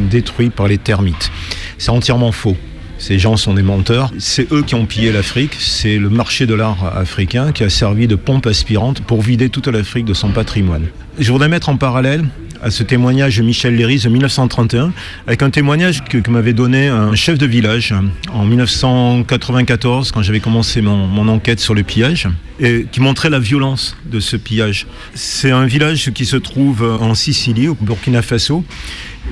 [0.10, 1.32] détruits par les termites.
[1.78, 2.58] C'est entièrement faux.
[2.98, 4.12] Ces gens sont des menteurs.
[4.20, 5.56] C'est eux qui ont pillé l'Afrique.
[5.58, 9.68] C'est le marché de l'art africain qui a servi de pompe aspirante pour vider toute
[9.68, 10.86] l'Afrique de son patrimoine.
[11.18, 12.26] Je voudrais mettre en parallèle
[12.62, 14.94] à ce témoignage de Michel Léris de 1931
[15.28, 17.94] avec un témoignage que, m'avait donné un chef de village
[18.32, 22.28] en 1994 quand j'avais commencé mon, mon enquête sur le pillage
[22.60, 24.86] et qui montrait la violence de ce pillage.
[25.16, 28.64] C'est un village qui se trouve en Sicile, au Burkina Faso,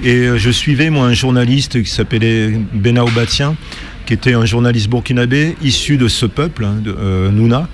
[0.03, 3.55] et je suivais moi un journaliste qui s'appelait Benao Batien,
[4.05, 7.69] qui était un journaliste burkinabé issu de ce peuple, hein, de euh, Nouna,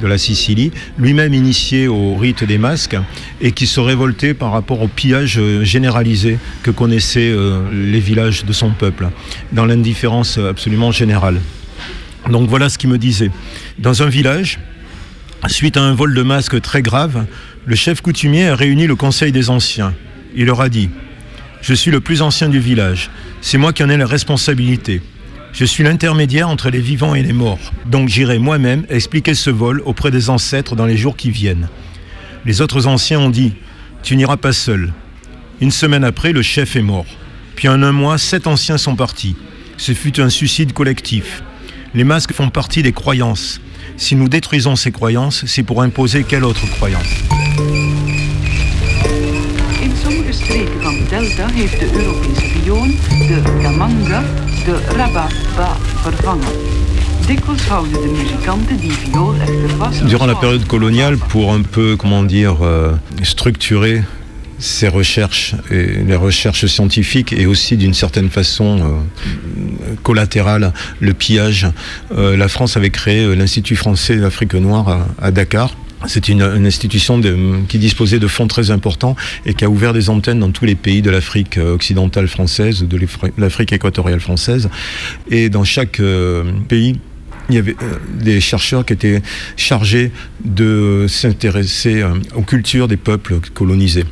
[0.00, 2.96] de la Sicile, lui-même initié au rite des masques
[3.40, 8.44] et qui se révoltait par rapport au pillage euh, généralisé que connaissaient euh, les villages
[8.44, 9.08] de son peuple,
[9.52, 11.40] dans l'indifférence absolument générale.
[12.30, 13.30] Donc voilà ce qu'il me disait.
[13.78, 14.58] Dans un village,
[15.46, 17.26] suite à un vol de masques très grave,
[17.64, 19.94] le chef coutumier a réuni le conseil des anciens.
[20.34, 20.90] Il leur a dit
[21.62, 25.02] Je suis le plus ancien du village, c'est moi qui en ai la responsabilité.
[25.56, 27.72] Je suis l'intermédiaire entre les vivants et les morts.
[27.86, 31.70] Donc j'irai moi-même expliquer ce vol auprès des ancêtres dans les jours qui viennent.
[32.44, 33.54] Les autres anciens ont dit
[34.02, 34.92] Tu n'iras pas seul.
[35.62, 37.06] Une semaine après, le chef est mort.
[37.54, 39.34] Puis en un mois, sept anciens sont partis.
[39.78, 41.42] Ce fut un suicide collectif.
[41.94, 43.62] Les masques font partie des croyances.
[43.96, 47.08] Si nous détruisons ces croyances, c'est pour imposer quelle autre croyance?
[51.08, 52.42] Delta heeft de Europese
[53.26, 53.42] de
[54.64, 56.76] de rababa vervangen.
[60.06, 62.92] Durant la période coloniale, pour un peu, comment dire, euh,
[63.22, 64.02] structurer
[64.58, 71.66] ces recherches, et les recherches scientifiques et aussi d'une certaine façon euh, collatérale, le pillage,
[72.16, 75.74] euh, la France avait créé euh, l'Institut français d'Afrique noire à Dakar.
[76.06, 77.20] C'est une, institution
[77.68, 79.16] qui disposait de fonds très importants
[79.46, 82.82] et qui a ouvert des antennes dans tous les pays de l'Afrique euh, occidentale française,
[82.84, 84.68] de l'Afri- l'Afrique équatoriale française.
[85.30, 87.00] Et dans chaque euh, pays,
[87.48, 89.22] il y avait euh, des chercheurs qui étaient
[89.56, 90.12] chargés
[90.44, 94.04] de s'intéresser aux cultures des peuples colonisés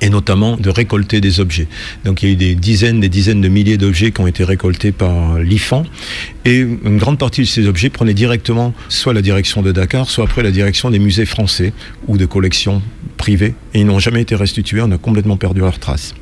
[0.00, 1.68] et notamment de récolter des objets.
[2.04, 4.44] Donc il y a eu des dizaines, des dizaines de milliers d'objets qui ont été
[4.44, 5.84] récoltés par l'IFAN
[6.44, 10.24] et une grande partie de ces objets prenaient directement soit la direction de Dakar, soit
[10.24, 11.72] après la direction des musées français
[12.06, 12.82] ou de collections
[13.16, 16.14] privées et ils n'ont jamais été restitués, on a complètement perdu leurs traces.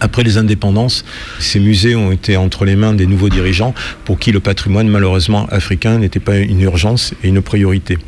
[0.00, 1.04] Après les indépendances,
[1.38, 3.74] ces musées ont été entre les mains des nouveaux dirigeants
[4.04, 7.98] pour qui le patrimoine malheureusement africain n'était pas une urgence et une priorité.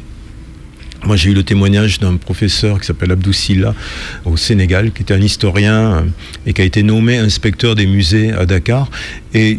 [1.05, 3.75] Moi, j'ai eu le témoignage d'un professeur qui s'appelle Abdou Silla
[4.25, 6.01] au Sénégal, qui était un historien euh,
[6.47, 8.91] et qui a été nommé inspecteur des musées à Dakar.
[9.37, 9.51] Et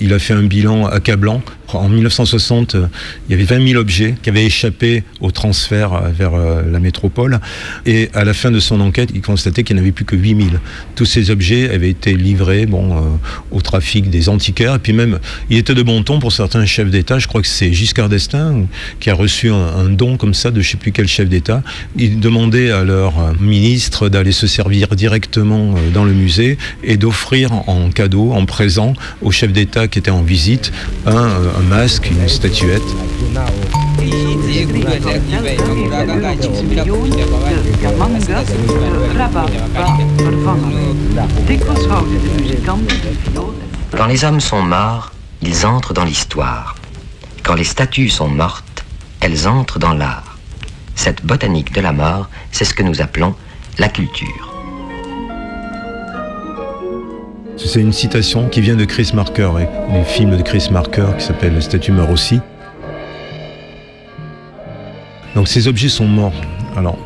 [0.00, 1.42] il, a fait un bilan accablant.
[1.74, 2.86] En 1960, euh,
[3.28, 6.80] il y avait 20 000 objets qui avaient échappé au transfert euh, vers euh, la
[6.80, 7.38] métropole.
[7.84, 10.16] Et à la fin de son enquête, il constatait qu'il n'y en avait plus que
[10.16, 10.48] 8 000.
[10.94, 13.18] Tous ces objets avaient été livrés bon,
[13.50, 14.76] au trafic des antiquaires.
[14.76, 15.18] Et puis même,
[15.50, 17.18] il était de bon ton pour certains chefs d'État.
[17.18, 18.66] Je crois que c'est Giscard d'Estaing
[19.00, 21.28] qui a reçu un, un don comme ça de je ne sais plus quel chef
[21.28, 21.62] d'État.
[21.96, 27.90] Il demandait à leur ministre d'aller se servir directement dans le musée et d'offrir en
[27.90, 28.94] cadeau, en présent,
[29.26, 30.72] aux chefs d'État qui étaient en visite,
[31.04, 32.80] un, euh, un masque, une statuette.
[43.96, 45.12] Quand les hommes sont morts,
[45.42, 46.76] ils entrent dans l'histoire.
[47.42, 48.84] Quand les statues sont mortes,
[49.20, 50.38] elles entrent dans l'art.
[50.94, 53.34] Cette botanique de la mort, c'est ce que nous appelons
[53.78, 54.45] la culture.
[57.58, 59.50] C'est une citation qui vient de Chris Marker,
[59.90, 62.38] du film de Chris Marker qui s'appelle statue meurt aussi.
[65.34, 66.34] Donc ces objets sont morts.
[66.76, 66.98] Alors,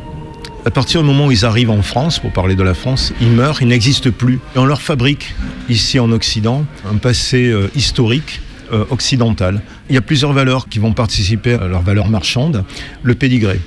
[0.65, 3.31] À partir du moment où ils arrivent en France, pour parler de la France, ils
[3.31, 4.39] meurent, ils n'existent plus.
[4.55, 5.33] Et on leur fabrique,
[5.69, 8.41] ici en Occident, un passé euh, historique
[8.73, 9.61] euh, occidental.
[9.89, 12.63] Il y a plusieurs valeurs qui vont participer à leur valeur marchande.
[13.03, 13.59] Le pédigré,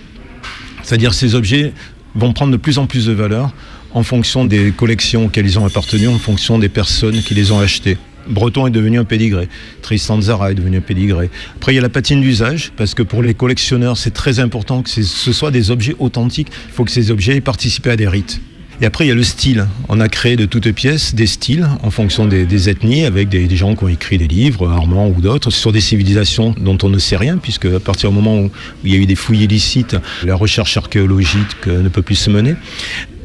[0.82, 1.72] c'est-à-dire ces objets
[2.14, 3.52] vont prendre de plus en plus de valeur
[3.94, 7.60] en fonction des collections auxquelles ils ont appartenu, en fonction des personnes qui les ont
[7.60, 7.96] achetées.
[8.28, 9.48] Breton est devenu un pédigré.
[9.82, 11.30] Tristan Zara est devenu un pédigré.
[11.56, 14.82] Après, il y a la patine d'usage, parce que pour les collectionneurs, c'est très important
[14.82, 16.48] que ce soit des objets authentiques.
[16.68, 18.40] Il faut que ces objets aient participé à des rites.
[18.80, 19.66] Et après, il y a le style.
[19.88, 23.56] On a créé de toutes pièces des styles en fonction des, ethnies, avec des, des,
[23.56, 26.98] gens qui ont écrit des livres, Armand ou d'autres, sur des civilisations dont on ne
[26.98, 28.50] sait rien, puisque à partir du moment où
[28.82, 32.56] il y a eu des fouilles illicites, la recherche archéologique ne peut plus se mener.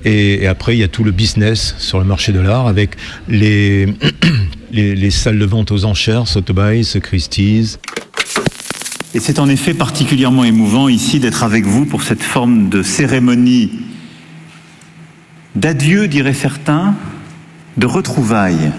[0.05, 2.95] Et, après, il y a tout le business sur le marché de l'art avec
[3.27, 3.87] les,
[4.71, 7.79] les, les, salles de vente aux enchères, Sotheby's, Christie's.
[9.15, 13.71] Et c'est en effet particulièrement émouvant ici d'être avec vous pour cette forme de cérémonie
[15.55, 16.95] d'adieu, diraient certains,
[17.77, 18.71] de retrouvailles,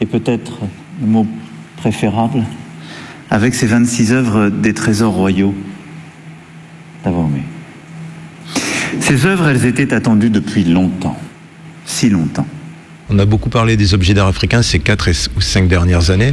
[0.00, 0.60] et peut-être
[1.00, 1.26] le mot
[1.76, 2.44] préférable,
[3.30, 5.54] avec ces 26 œuvres des trésors royaux
[7.04, 7.42] d'Avomé.
[9.00, 11.18] Ces œuvres, elles étaient attendues depuis longtemps,
[11.84, 12.46] si longtemps.
[13.14, 16.32] On a beaucoup parlé des objets d'art africains ces quatre ou cinq dernières années,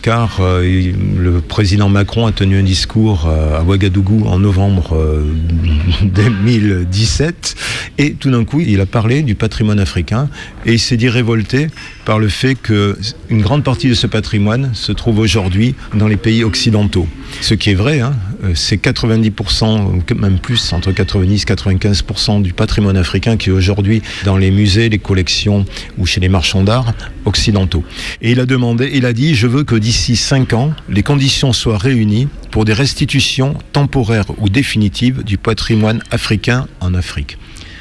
[0.00, 5.24] car euh, le président Macron a tenu un discours euh, à Ouagadougou en novembre euh,
[6.02, 7.56] 2017,
[7.98, 10.28] et tout d'un coup, il a parlé du patrimoine africain,
[10.66, 11.66] et il s'est dit révolté
[12.04, 12.94] par le fait qu'une
[13.42, 17.08] grande partie de ce patrimoine se trouve aujourd'hui dans les pays occidentaux.
[17.40, 18.12] Ce qui est vrai, hein,
[18.54, 24.36] c'est 90%, même plus, entre 90 et 95% du patrimoine africain qui est aujourd'hui dans
[24.36, 25.64] les musées, les collections
[25.98, 26.92] ou chez les marchands d'art
[27.24, 27.84] occidentaux.
[28.22, 31.52] Et il a demandé, il a dit, je veux que d'ici 5 ans, les conditions
[31.52, 37.38] soient réunies pour des restitutions temporaires ou définitives du patrimoine africain en Afrique.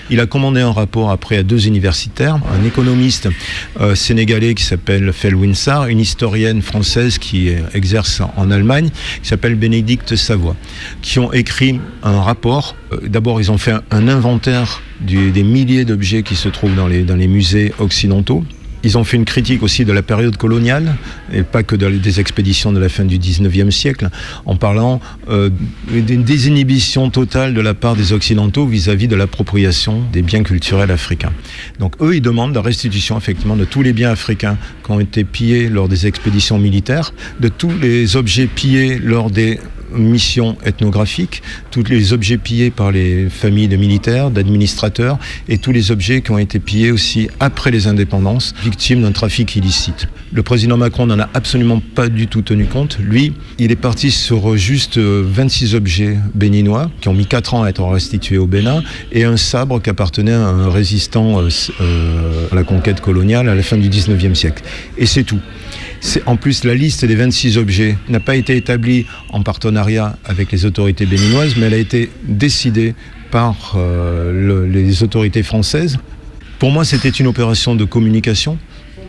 [0.10, 3.30] Il a commandé un rapport après à deux universitaires, un économiste
[3.80, 8.90] euh, sénégalais qui s'appelle Fel Winsar, une historienne française qui exerce en Allemagne,
[9.22, 10.56] qui s'appelle Bénédicte Savoie,
[11.02, 12.76] qui ont écrit un rapport.
[12.92, 17.28] Euh, D'abord, ils ont fait un, inventaire des milliers d'objets qui se trouvent dans les
[17.28, 18.44] musées occidentaux.
[18.84, 20.96] Ils ont fait une critique aussi de la période coloniale,
[21.34, 24.10] et pas que des expéditions de la fin du 19e siècle,
[24.46, 25.50] en parlant euh,
[25.90, 30.92] d'une désinhibition totale de la part des Occidentaux vis-à-vis -vis de l'appropriation des biens culturels
[30.92, 31.34] africains.
[31.80, 35.24] Donc eux, ils demandent la restitution effectivement de tous les biens africains qui ont été
[35.24, 39.60] pillés lors des expéditions militaires, de tous les objets pillés lors des
[39.94, 45.18] missions ethnographiques, tous les objets pillés par les familles de militaires, d'administrateurs,
[45.48, 49.56] et tous les objets qui ont été pillés aussi après les indépendances, victimes d'un trafic
[49.56, 50.08] illicite.
[50.32, 53.00] Le président Macron n'en a absolument pas du tout tenu compte.
[53.00, 57.70] Lui, il est parti sur juste 26 objets béninois qui ont mis 4 ans à
[57.70, 62.64] être restitués au Bénin et un sabre qui appartenait à un résistant euh, à la
[62.64, 64.64] conquête coloniale à la fin du 19e siècle.
[64.98, 65.40] Et c'est tout.
[66.26, 70.66] En plus, la liste des 26 objets n'a pas été établie en partenariat avec les
[70.66, 72.96] autorités béninoises, mais elle a été décidée
[73.32, 75.98] par euh, le, les autorités françaises.
[76.58, 78.58] Pour moi, c'était une opération de communication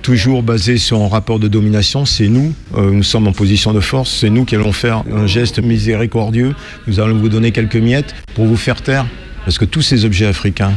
[0.03, 2.07] toujours basée sur un rapport de domination.
[2.07, 5.27] C'est nous, euh, nous sommes en position de force, c'est nous qui allons faire un
[5.27, 6.55] geste miséricordieux.
[6.87, 9.07] Nous allons vous donner quelques miettes pour vous faire taire.
[9.45, 10.73] Parce que tous ces objets africains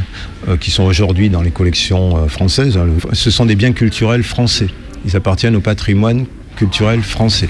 [0.48, 4.68] euh, qui sont aujourd'hui dans les collections françaises, hein, ce sont des biens culturels français.
[5.04, 6.26] Ils appartiennent au patrimoine
[6.56, 7.48] culturel français.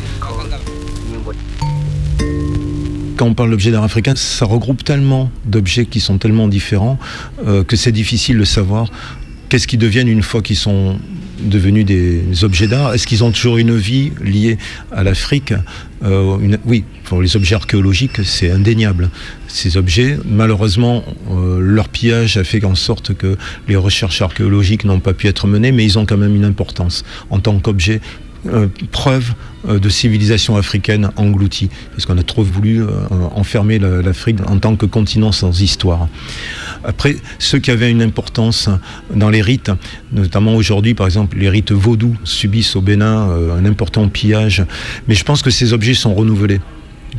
[3.16, 6.98] Quand on parle d'objets d'art africain, ça regroupe tellement d'objets qui sont tellement différents
[7.46, 8.88] euh, que c'est difficile de savoir
[9.48, 10.98] qu'est-ce qu'ils deviennent une fois qu'ils sont
[11.40, 14.58] devenus des objets d'art Est-ce qu'ils ont toujours une vie liée
[14.92, 15.54] à l'Afrique
[16.04, 16.56] euh.
[16.64, 19.10] Oui, pour les objets archéologiques, c'est indéniable.
[19.48, 23.36] Ces objets, malheureusement, euh, leur pillage a fait en sorte que
[23.68, 27.04] les recherches archéologiques n'ont pas pu être menées, mais ils ont quand même une importance
[27.30, 28.00] en tant qu'objet
[28.46, 29.32] euh, preuve
[29.68, 32.88] euh, de civilisation africaine engloutie, parce qu'on a trop voulu euh,
[33.34, 36.08] enfermer l'Afrique en tant que continent sans histoire.
[36.84, 38.68] Après, ceux qui avaient une importance
[39.14, 39.70] dans les rites,
[40.12, 44.64] notamment aujourd'hui, par exemple, les rites vaudous subissent au Bénin un important pillage,
[45.08, 46.60] mais je pense que ces objets sont renouvelés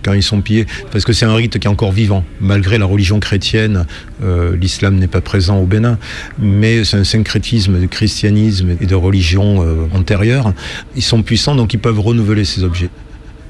[0.04, 2.86] quand ils sont pillés, parce que c'est un rite qui est encore vivant, malgré la
[2.86, 3.86] religion chrétienne.
[4.24, 5.98] Euh, L'islam n'est pas présent au Bénin,
[6.40, 10.54] mais c'est un syncrétisme de christianisme et de religion euh, antérieure.
[10.96, 12.90] Ils sont puissants, donc ils peuvent renouveler ces objets.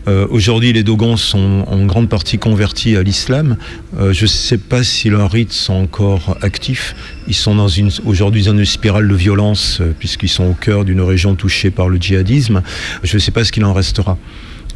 [0.08, 3.58] Euh, Aujourd'hui, les Dogons sont en grande partie convertis à l'islam.
[4.00, 6.96] Je ne sais pas si leurs rites sont encore actifs.
[7.28, 7.58] Ils sont
[8.06, 11.98] aujourd'hui dans une spirale de violence, puisqu'ils sont au cœur d'une région touchée par le
[11.98, 12.62] djihadisme.
[13.02, 14.20] Je ne sais pas ce qu'il en restera.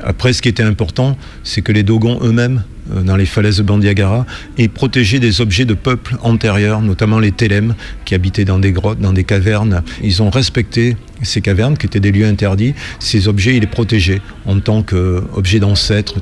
[0.04, 3.64] Après, ce qui était important, c'est que les Dogons eux-mêmes, euh, dans les falaises de
[3.64, 4.26] Bandiagara,
[4.58, 7.76] aient protégé des objets de peuples antérieurs, notamment les Télèmes,
[8.06, 9.84] qui habitaient dans des grottes, dans des cavernes.
[10.02, 12.74] Ils ont respecté ces cavernes, qui étaient des lieux interdits.
[13.00, 16.16] Ces objets, ils les protégeaient en tant qu'objets d'ancêtres.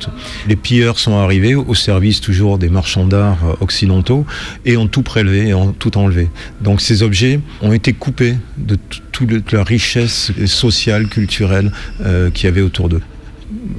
[0.48, 4.26] Les pilleurs sont arrivés au service toujours des marchands d'art euh, occidentaux
[4.66, 6.30] et ont tout prélevé et ont tout enlevé.
[6.62, 8.78] Donc ces objets ont été coupés de
[9.12, 11.72] toute la richesse sociale, culturelle
[12.02, 13.02] euh, qu'il y avait autour d'eux.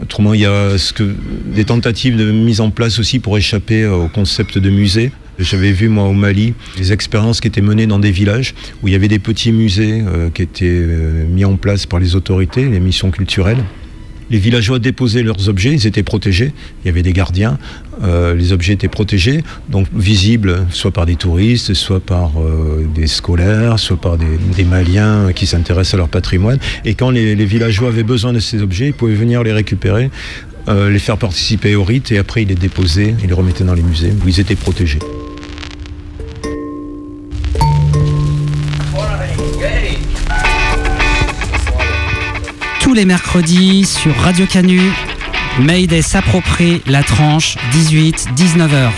[0.02, 0.76] Autrement, il y a
[1.46, 5.12] des tentatives de mise en place aussi pour échapper au concept de musée.
[5.38, 8.92] J'avais vu, moi, au Mali, des expériences qui étaient menées dans des villages où il
[8.92, 12.64] y avait des petits musées euh, qui étaient euh, mis en place par les autorités,
[12.64, 13.62] les missions culturelles.
[14.30, 16.52] Les villageois déposaient leurs objets, ils étaient protégés,
[16.82, 17.58] il y avait des gardiens,
[18.02, 23.06] euh, les objets étaient protégés, donc visibles soit par des touristes, soit par euh, des
[23.06, 26.58] scolaires, soit par des, Maliens qui s'intéressent à leur patrimoine.
[26.84, 30.10] Et quand les, les villageois avaient besoin de ces objets, ils pouvaient venir les récupérer,
[30.68, 33.74] euh, les faire participer au rite, et après ils les déposaient, ils les remettaient dans
[33.74, 34.98] les musées où ils étaient protégés.
[42.98, 44.80] Les mercredis sur Radio Canu,
[45.60, 48.90] Mayday s'approprie la tranche 18-19h.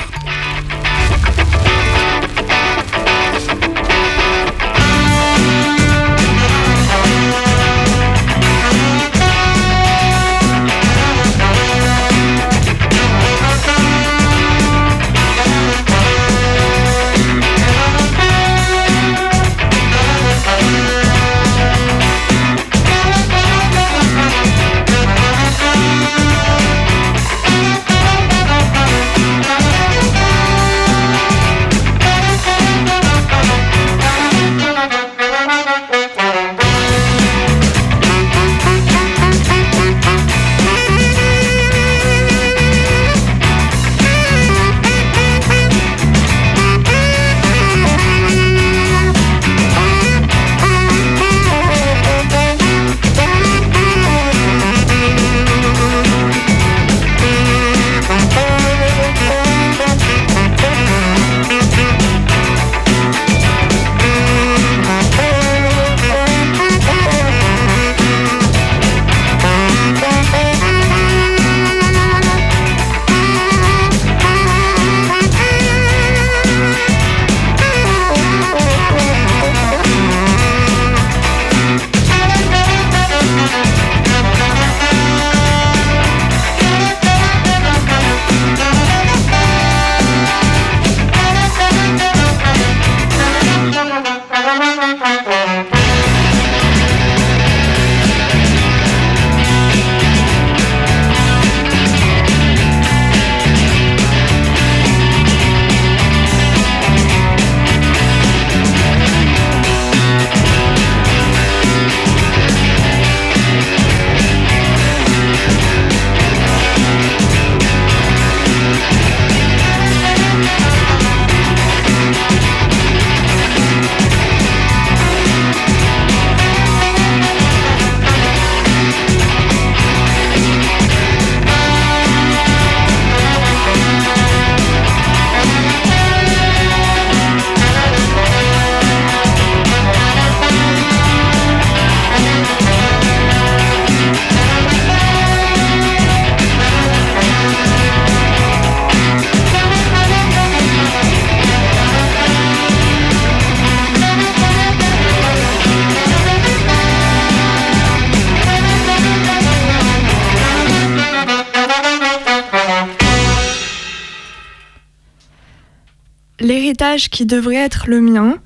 [166.99, 168.39] Qui devrait être le mien,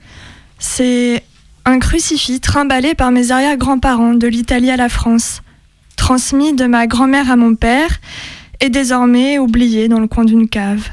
[0.58, 1.24] c'est
[1.64, 5.40] un crucifix trimballé par mes arrière-grands-parents de l'Italie à la France,
[5.96, 8.00] transmis de ma grand-mère à mon père
[8.60, 10.90] et désormais oublié dans le coin d'une cave.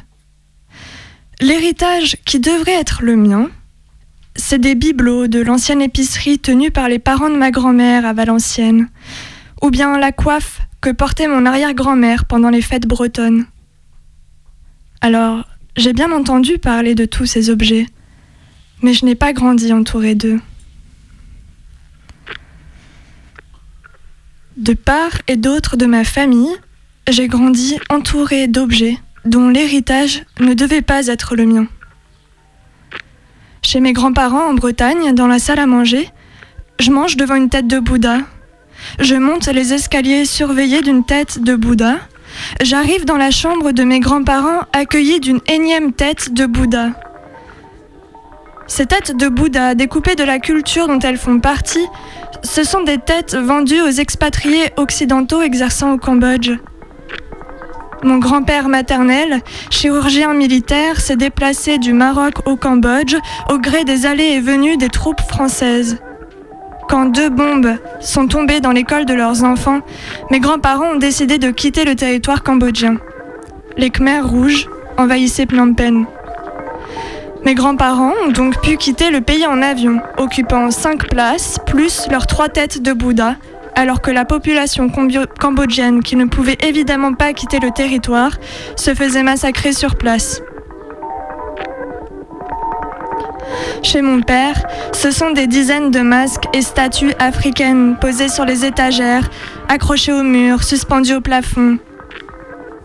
[1.42, 3.50] L'héritage qui devrait être le mien,
[4.38, 8.88] c'est des bibelots de l'ancienne épicerie tenue par les parents de ma grand-mère à Valenciennes,
[9.62, 13.46] ou bien la coiffe que portait mon arrière-grand-mère pendant les fêtes bretonnes.
[15.02, 15.46] Alors,
[15.78, 17.86] j'ai bien entendu parler de tous ces objets,
[18.82, 20.40] mais je n'ai pas grandi entouré d'eux.
[24.58, 26.56] De part et d'autre de ma famille,
[27.10, 31.68] j'ai grandi entouré d'objets dont l'héritage ne devait pas être le mien.
[33.62, 36.10] Chez mes grands-parents en Bretagne, dans la salle à manger,
[36.80, 38.20] je mange devant une tête de Bouddha.
[39.00, 42.00] Je monte les escaliers surveillés d'une tête de Bouddha.
[42.62, 46.90] J'arrive dans la chambre de mes grands-parents accueillis d'une énième tête de Bouddha.
[48.68, 51.86] Ces têtes de Bouddha, découpées de la culture dont elles font partie,
[52.44, 56.52] ce sont des têtes vendues aux expatriés occidentaux exerçant au Cambodge.
[58.04, 63.16] Mon grand-père maternel, chirurgien militaire, s'est déplacé du Maroc au Cambodge
[63.50, 66.00] au gré des allées et venues des troupes françaises.
[66.92, 69.80] Quand deux bombes sont tombées dans l'école de leurs enfants,
[70.30, 72.98] mes grands-parents ont décidé de quitter le territoire cambodgien.
[73.78, 74.68] Les Khmers rouges
[74.98, 76.06] envahissaient Phnom Penh.
[77.46, 82.28] Mes grands-parents ont donc pu quitter le pays en avion, occupant cinq places, plus leurs
[82.28, 83.38] trois têtes de Bouddha,
[83.74, 84.90] alors que la population
[85.40, 88.34] cambodgienne, qui ne pouvait évidemment pas quitter le territoire,
[88.76, 90.42] se faisait massacrer sur place.
[93.84, 98.64] Chez mon père, ce sont des dizaines de masques et statues africaines posées sur les
[98.64, 99.30] étagères,
[99.70, 101.78] accrochées au mur, suspendues au plafond.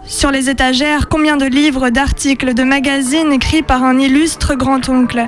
[0.04, 5.26] Sur les étagères, combien de livres, d'articles, de magazines écrits par un illustre grand-oncle?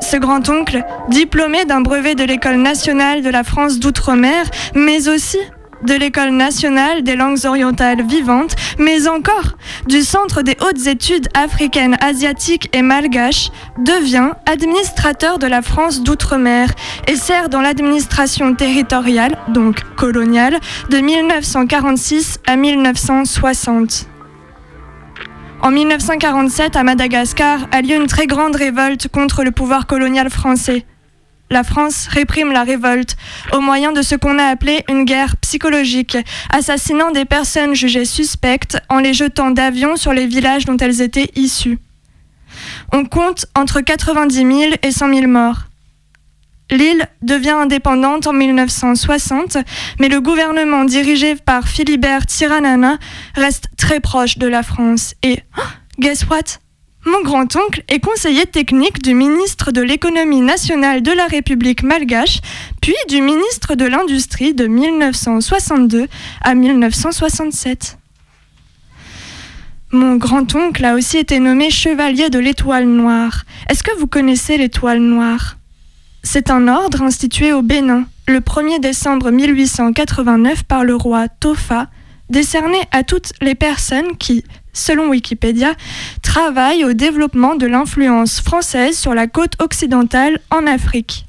[0.00, 5.38] Ce grand-oncle, diplômé d'un brevet de l'École nationale de la France d'outre-mer, mais aussi
[5.84, 9.56] de l'École nationale des langues orientales vivantes, mais encore
[9.86, 16.68] du Centre des hautes études africaines, asiatiques et malgaches, devient administrateur de la France d'outre-mer
[17.08, 20.58] et sert dans l'administration territoriale, donc coloniale,
[20.90, 24.06] de 1946 à 1960.
[25.62, 30.84] En 1947, à Madagascar, a lieu une très grande révolte contre le pouvoir colonial français.
[31.52, 33.14] La France réprime la révolte
[33.52, 36.16] au moyen de ce qu'on a appelé une guerre psychologique,
[36.48, 41.30] assassinant des personnes jugées suspectes en les jetant d'avions sur les villages dont elles étaient
[41.36, 41.78] issues.
[42.90, 45.64] On compte entre 90 000 et 100 000 morts.
[46.70, 49.58] L'île devient indépendante en 1960,
[50.00, 52.96] mais le gouvernement dirigé par Philibert Tsiranana
[53.34, 55.14] reste très proche de la France.
[55.22, 55.62] Et oh,
[55.98, 56.61] guess what?
[57.04, 62.40] Mon grand-oncle est conseiller technique du ministre de l'économie nationale de la République malgache,
[62.80, 66.06] puis du ministre de l'Industrie de 1962
[66.42, 67.98] à 1967.
[69.90, 73.44] Mon grand-oncle a aussi été nommé chevalier de l'étoile noire.
[73.68, 75.56] Est-ce que vous connaissez l'étoile noire?
[76.22, 81.88] C'est un ordre institué au Bénin le 1er décembre 1889 par le roi Tofa,
[82.30, 85.74] décerné à toutes les personnes qui, selon Wikipédia,
[86.22, 91.26] travaillent au développement de l'influence française sur la côte occidentale en Afrique.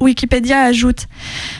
[0.00, 1.06] Wikipédia ajoute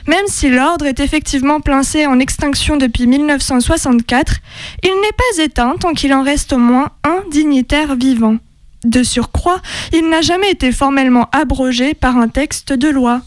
[0.06, 4.38] Même si l'ordre est effectivement placé en extinction depuis 1964,
[4.82, 8.36] il n'est pas éteint tant qu'il en reste au moins un dignitaire vivant.
[8.84, 13.22] De surcroît, il n'a jamais été formellement abrogé par un texte de loi.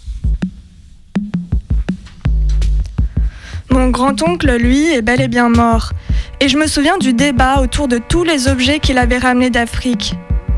[3.71, 5.93] Mon grand-oncle, lui, est bel et bien mort.
[6.39, 10.13] Et je me souviens du débat autour de tous les objets qu'il avait ramenés d'Afrique.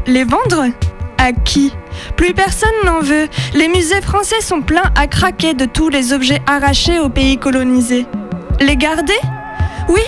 [0.07, 0.65] Les vendre?
[1.17, 1.73] À qui?
[2.17, 3.30] Plus personne n'en veut.
[3.53, 8.05] Les musées français sont pleins à craquer de tous les objets arrachés aux pays colonisés.
[8.59, 9.19] Les garder?
[9.88, 10.01] Oui,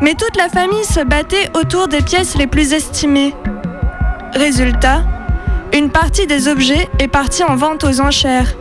[0.00, 3.34] mais toute la famille se battait autour des pièces les plus estimées.
[4.34, 5.02] Résultat,
[5.72, 8.54] une partie des objets est partie en vente aux enchères.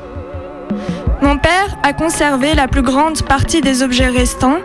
[1.21, 4.57] Mon père a conservé la plus grande partie des objets restants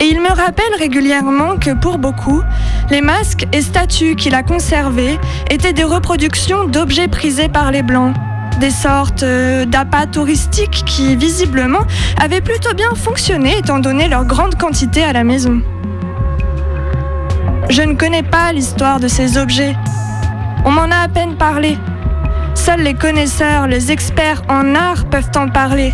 [0.00, 2.42] et il me rappelle régulièrement que pour beaucoup,
[2.90, 5.18] les masques et statues qu'il a conservés
[5.50, 8.14] étaient des reproductions d'objets prisés par les Blancs,
[8.60, 11.82] des sortes euh, d'appâts touristiques qui visiblement
[12.18, 15.60] avaient plutôt bien fonctionné étant donné leur grande quantité à la maison.
[17.68, 19.76] Je ne connais pas l'histoire de ces objets.
[20.64, 21.76] On m'en a à peine parlé.
[22.54, 25.92] Seuls les connaisseurs, les experts en art peuvent en parler.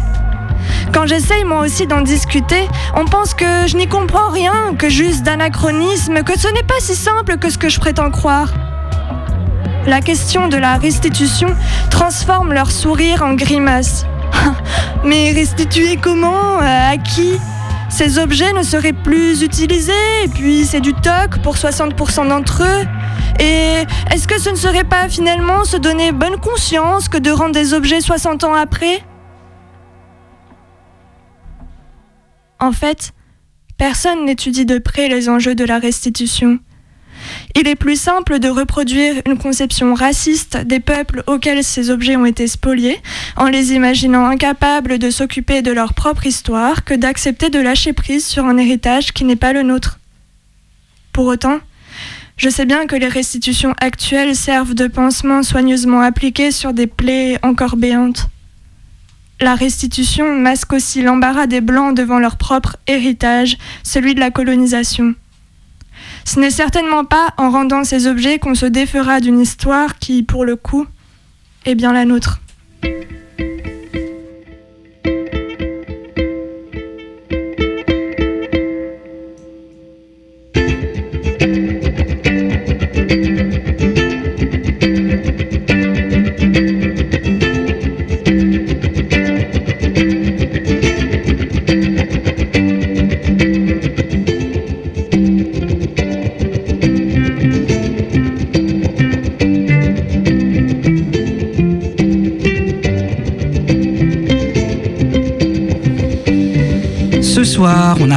[0.92, 5.22] Quand j'essaye moi aussi d'en discuter, on pense que je n'y comprends rien, que juste
[5.22, 8.48] d'anachronisme, que ce n'est pas si simple que ce que je prétends croire.
[9.86, 11.48] La question de la restitution
[11.90, 14.04] transforme leur sourire en grimace.
[15.04, 16.58] Mais restituer comment?
[16.60, 17.38] Euh, À qui?
[17.88, 19.92] Ces objets ne seraient plus utilisés,
[20.24, 22.86] et puis c'est du toc pour 60% d'entre eux.
[23.38, 27.52] Et est-ce que ce ne serait pas finalement se donner bonne conscience que de rendre
[27.52, 29.02] des objets 60 ans après?
[32.58, 33.12] En fait,
[33.78, 36.58] personne n'étudie de près les enjeux de la restitution.
[37.54, 42.26] Il est plus simple de reproduire une conception raciste des peuples auxquels ces objets ont
[42.26, 42.98] été spoliés,
[43.36, 48.26] en les imaginant incapables de s'occuper de leur propre histoire, que d'accepter de lâcher prise
[48.26, 49.98] sur un héritage qui n'est pas le nôtre.
[51.12, 51.58] Pour autant,
[52.36, 57.38] je sais bien que les restitutions actuelles servent de pansements soigneusement appliqués sur des plaies
[57.42, 58.28] encore béantes.
[59.40, 65.14] La restitution masque aussi l'embarras des Blancs devant leur propre héritage, celui de la colonisation.
[66.24, 70.44] Ce n'est certainement pas en rendant ces objets qu'on se défera d'une histoire qui, pour
[70.44, 70.86] le coup,
[71.64, 72.40] est bien la nôtre.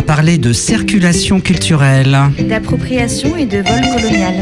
[0.09, 2.17] Parlé de circulation culturelle.
[2.39, 4.33] D'appropriation et de vol colonial.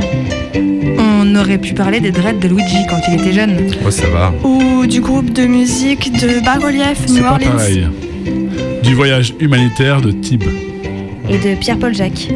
[0.97, 3.57] On aurait pu parler des dreads de Luigi quand il était jeune.
[3.85, 4.33] Oh, ça va.
[4.45, 7.51] Ou du groupe de musique de bas-relief New pas Orleans.
[7.57, 7.85] pareil.
[8.81, 10.43] Du voyage humanitaire de Tib.
[11.29, 12.29] Et de Pierre-Paul Jacques.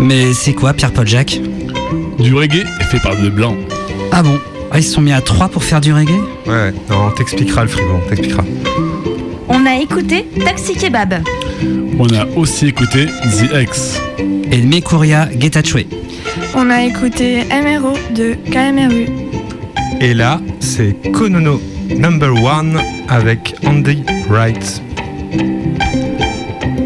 [0.00, 1.40] Mais c'est quoi Pierre-Paul Jacques
[2.18, 3.54] Du reggae fait par des blancs.
[4.10, 4.40] Ah bon
[4.72, 6.18] Ah, Ils se sont mis à trois pour faire du reggae
[6.48, 8.42] Ouais, non, on t'expliquera le frigo, on t'expliquera.
[9.48, 11.22] On a écouté Taxi Kebab.
[11.98, 14.00] On a aussi écouté The X.
[14.52, 15.84] Et Mekuria Getachwe.
[16.54, 19.06] On a écouté MRO de KMRU.
[20.00, 21.60] Et là, c'est Konono
[21.96, 24.82] Number One avec Andy Wright.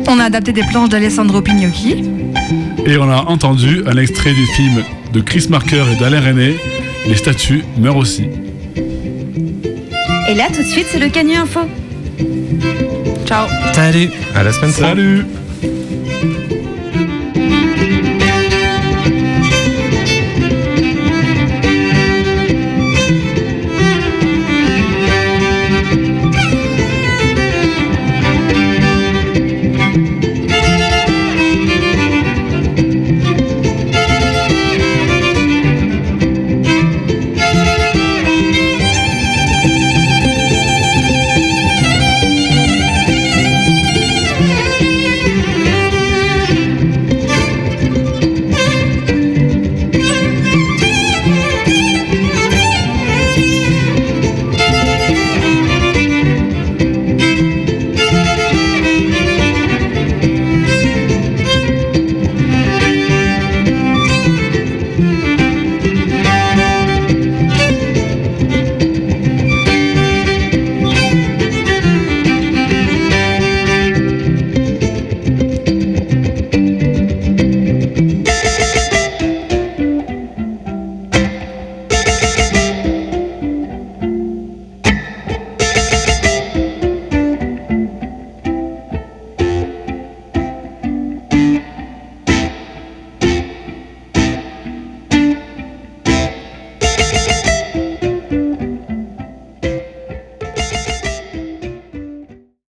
[0.06, 2.04] On a adapté des planches d'Alessandro Pignocchi.
[2.86, 6.56] Et on a entendu un extrait du film de Chris Marker et d'Alain René,
[7.06, 8.24] Les statues meurent aussi.
[10.28, 11.60] Et là, tout de suite, c'est le Canu Info.
[13.30, 13.46] Ciao.
[13.74, 14.88] Salut À la semaine prochaine.
[14.88, 15.24] Salut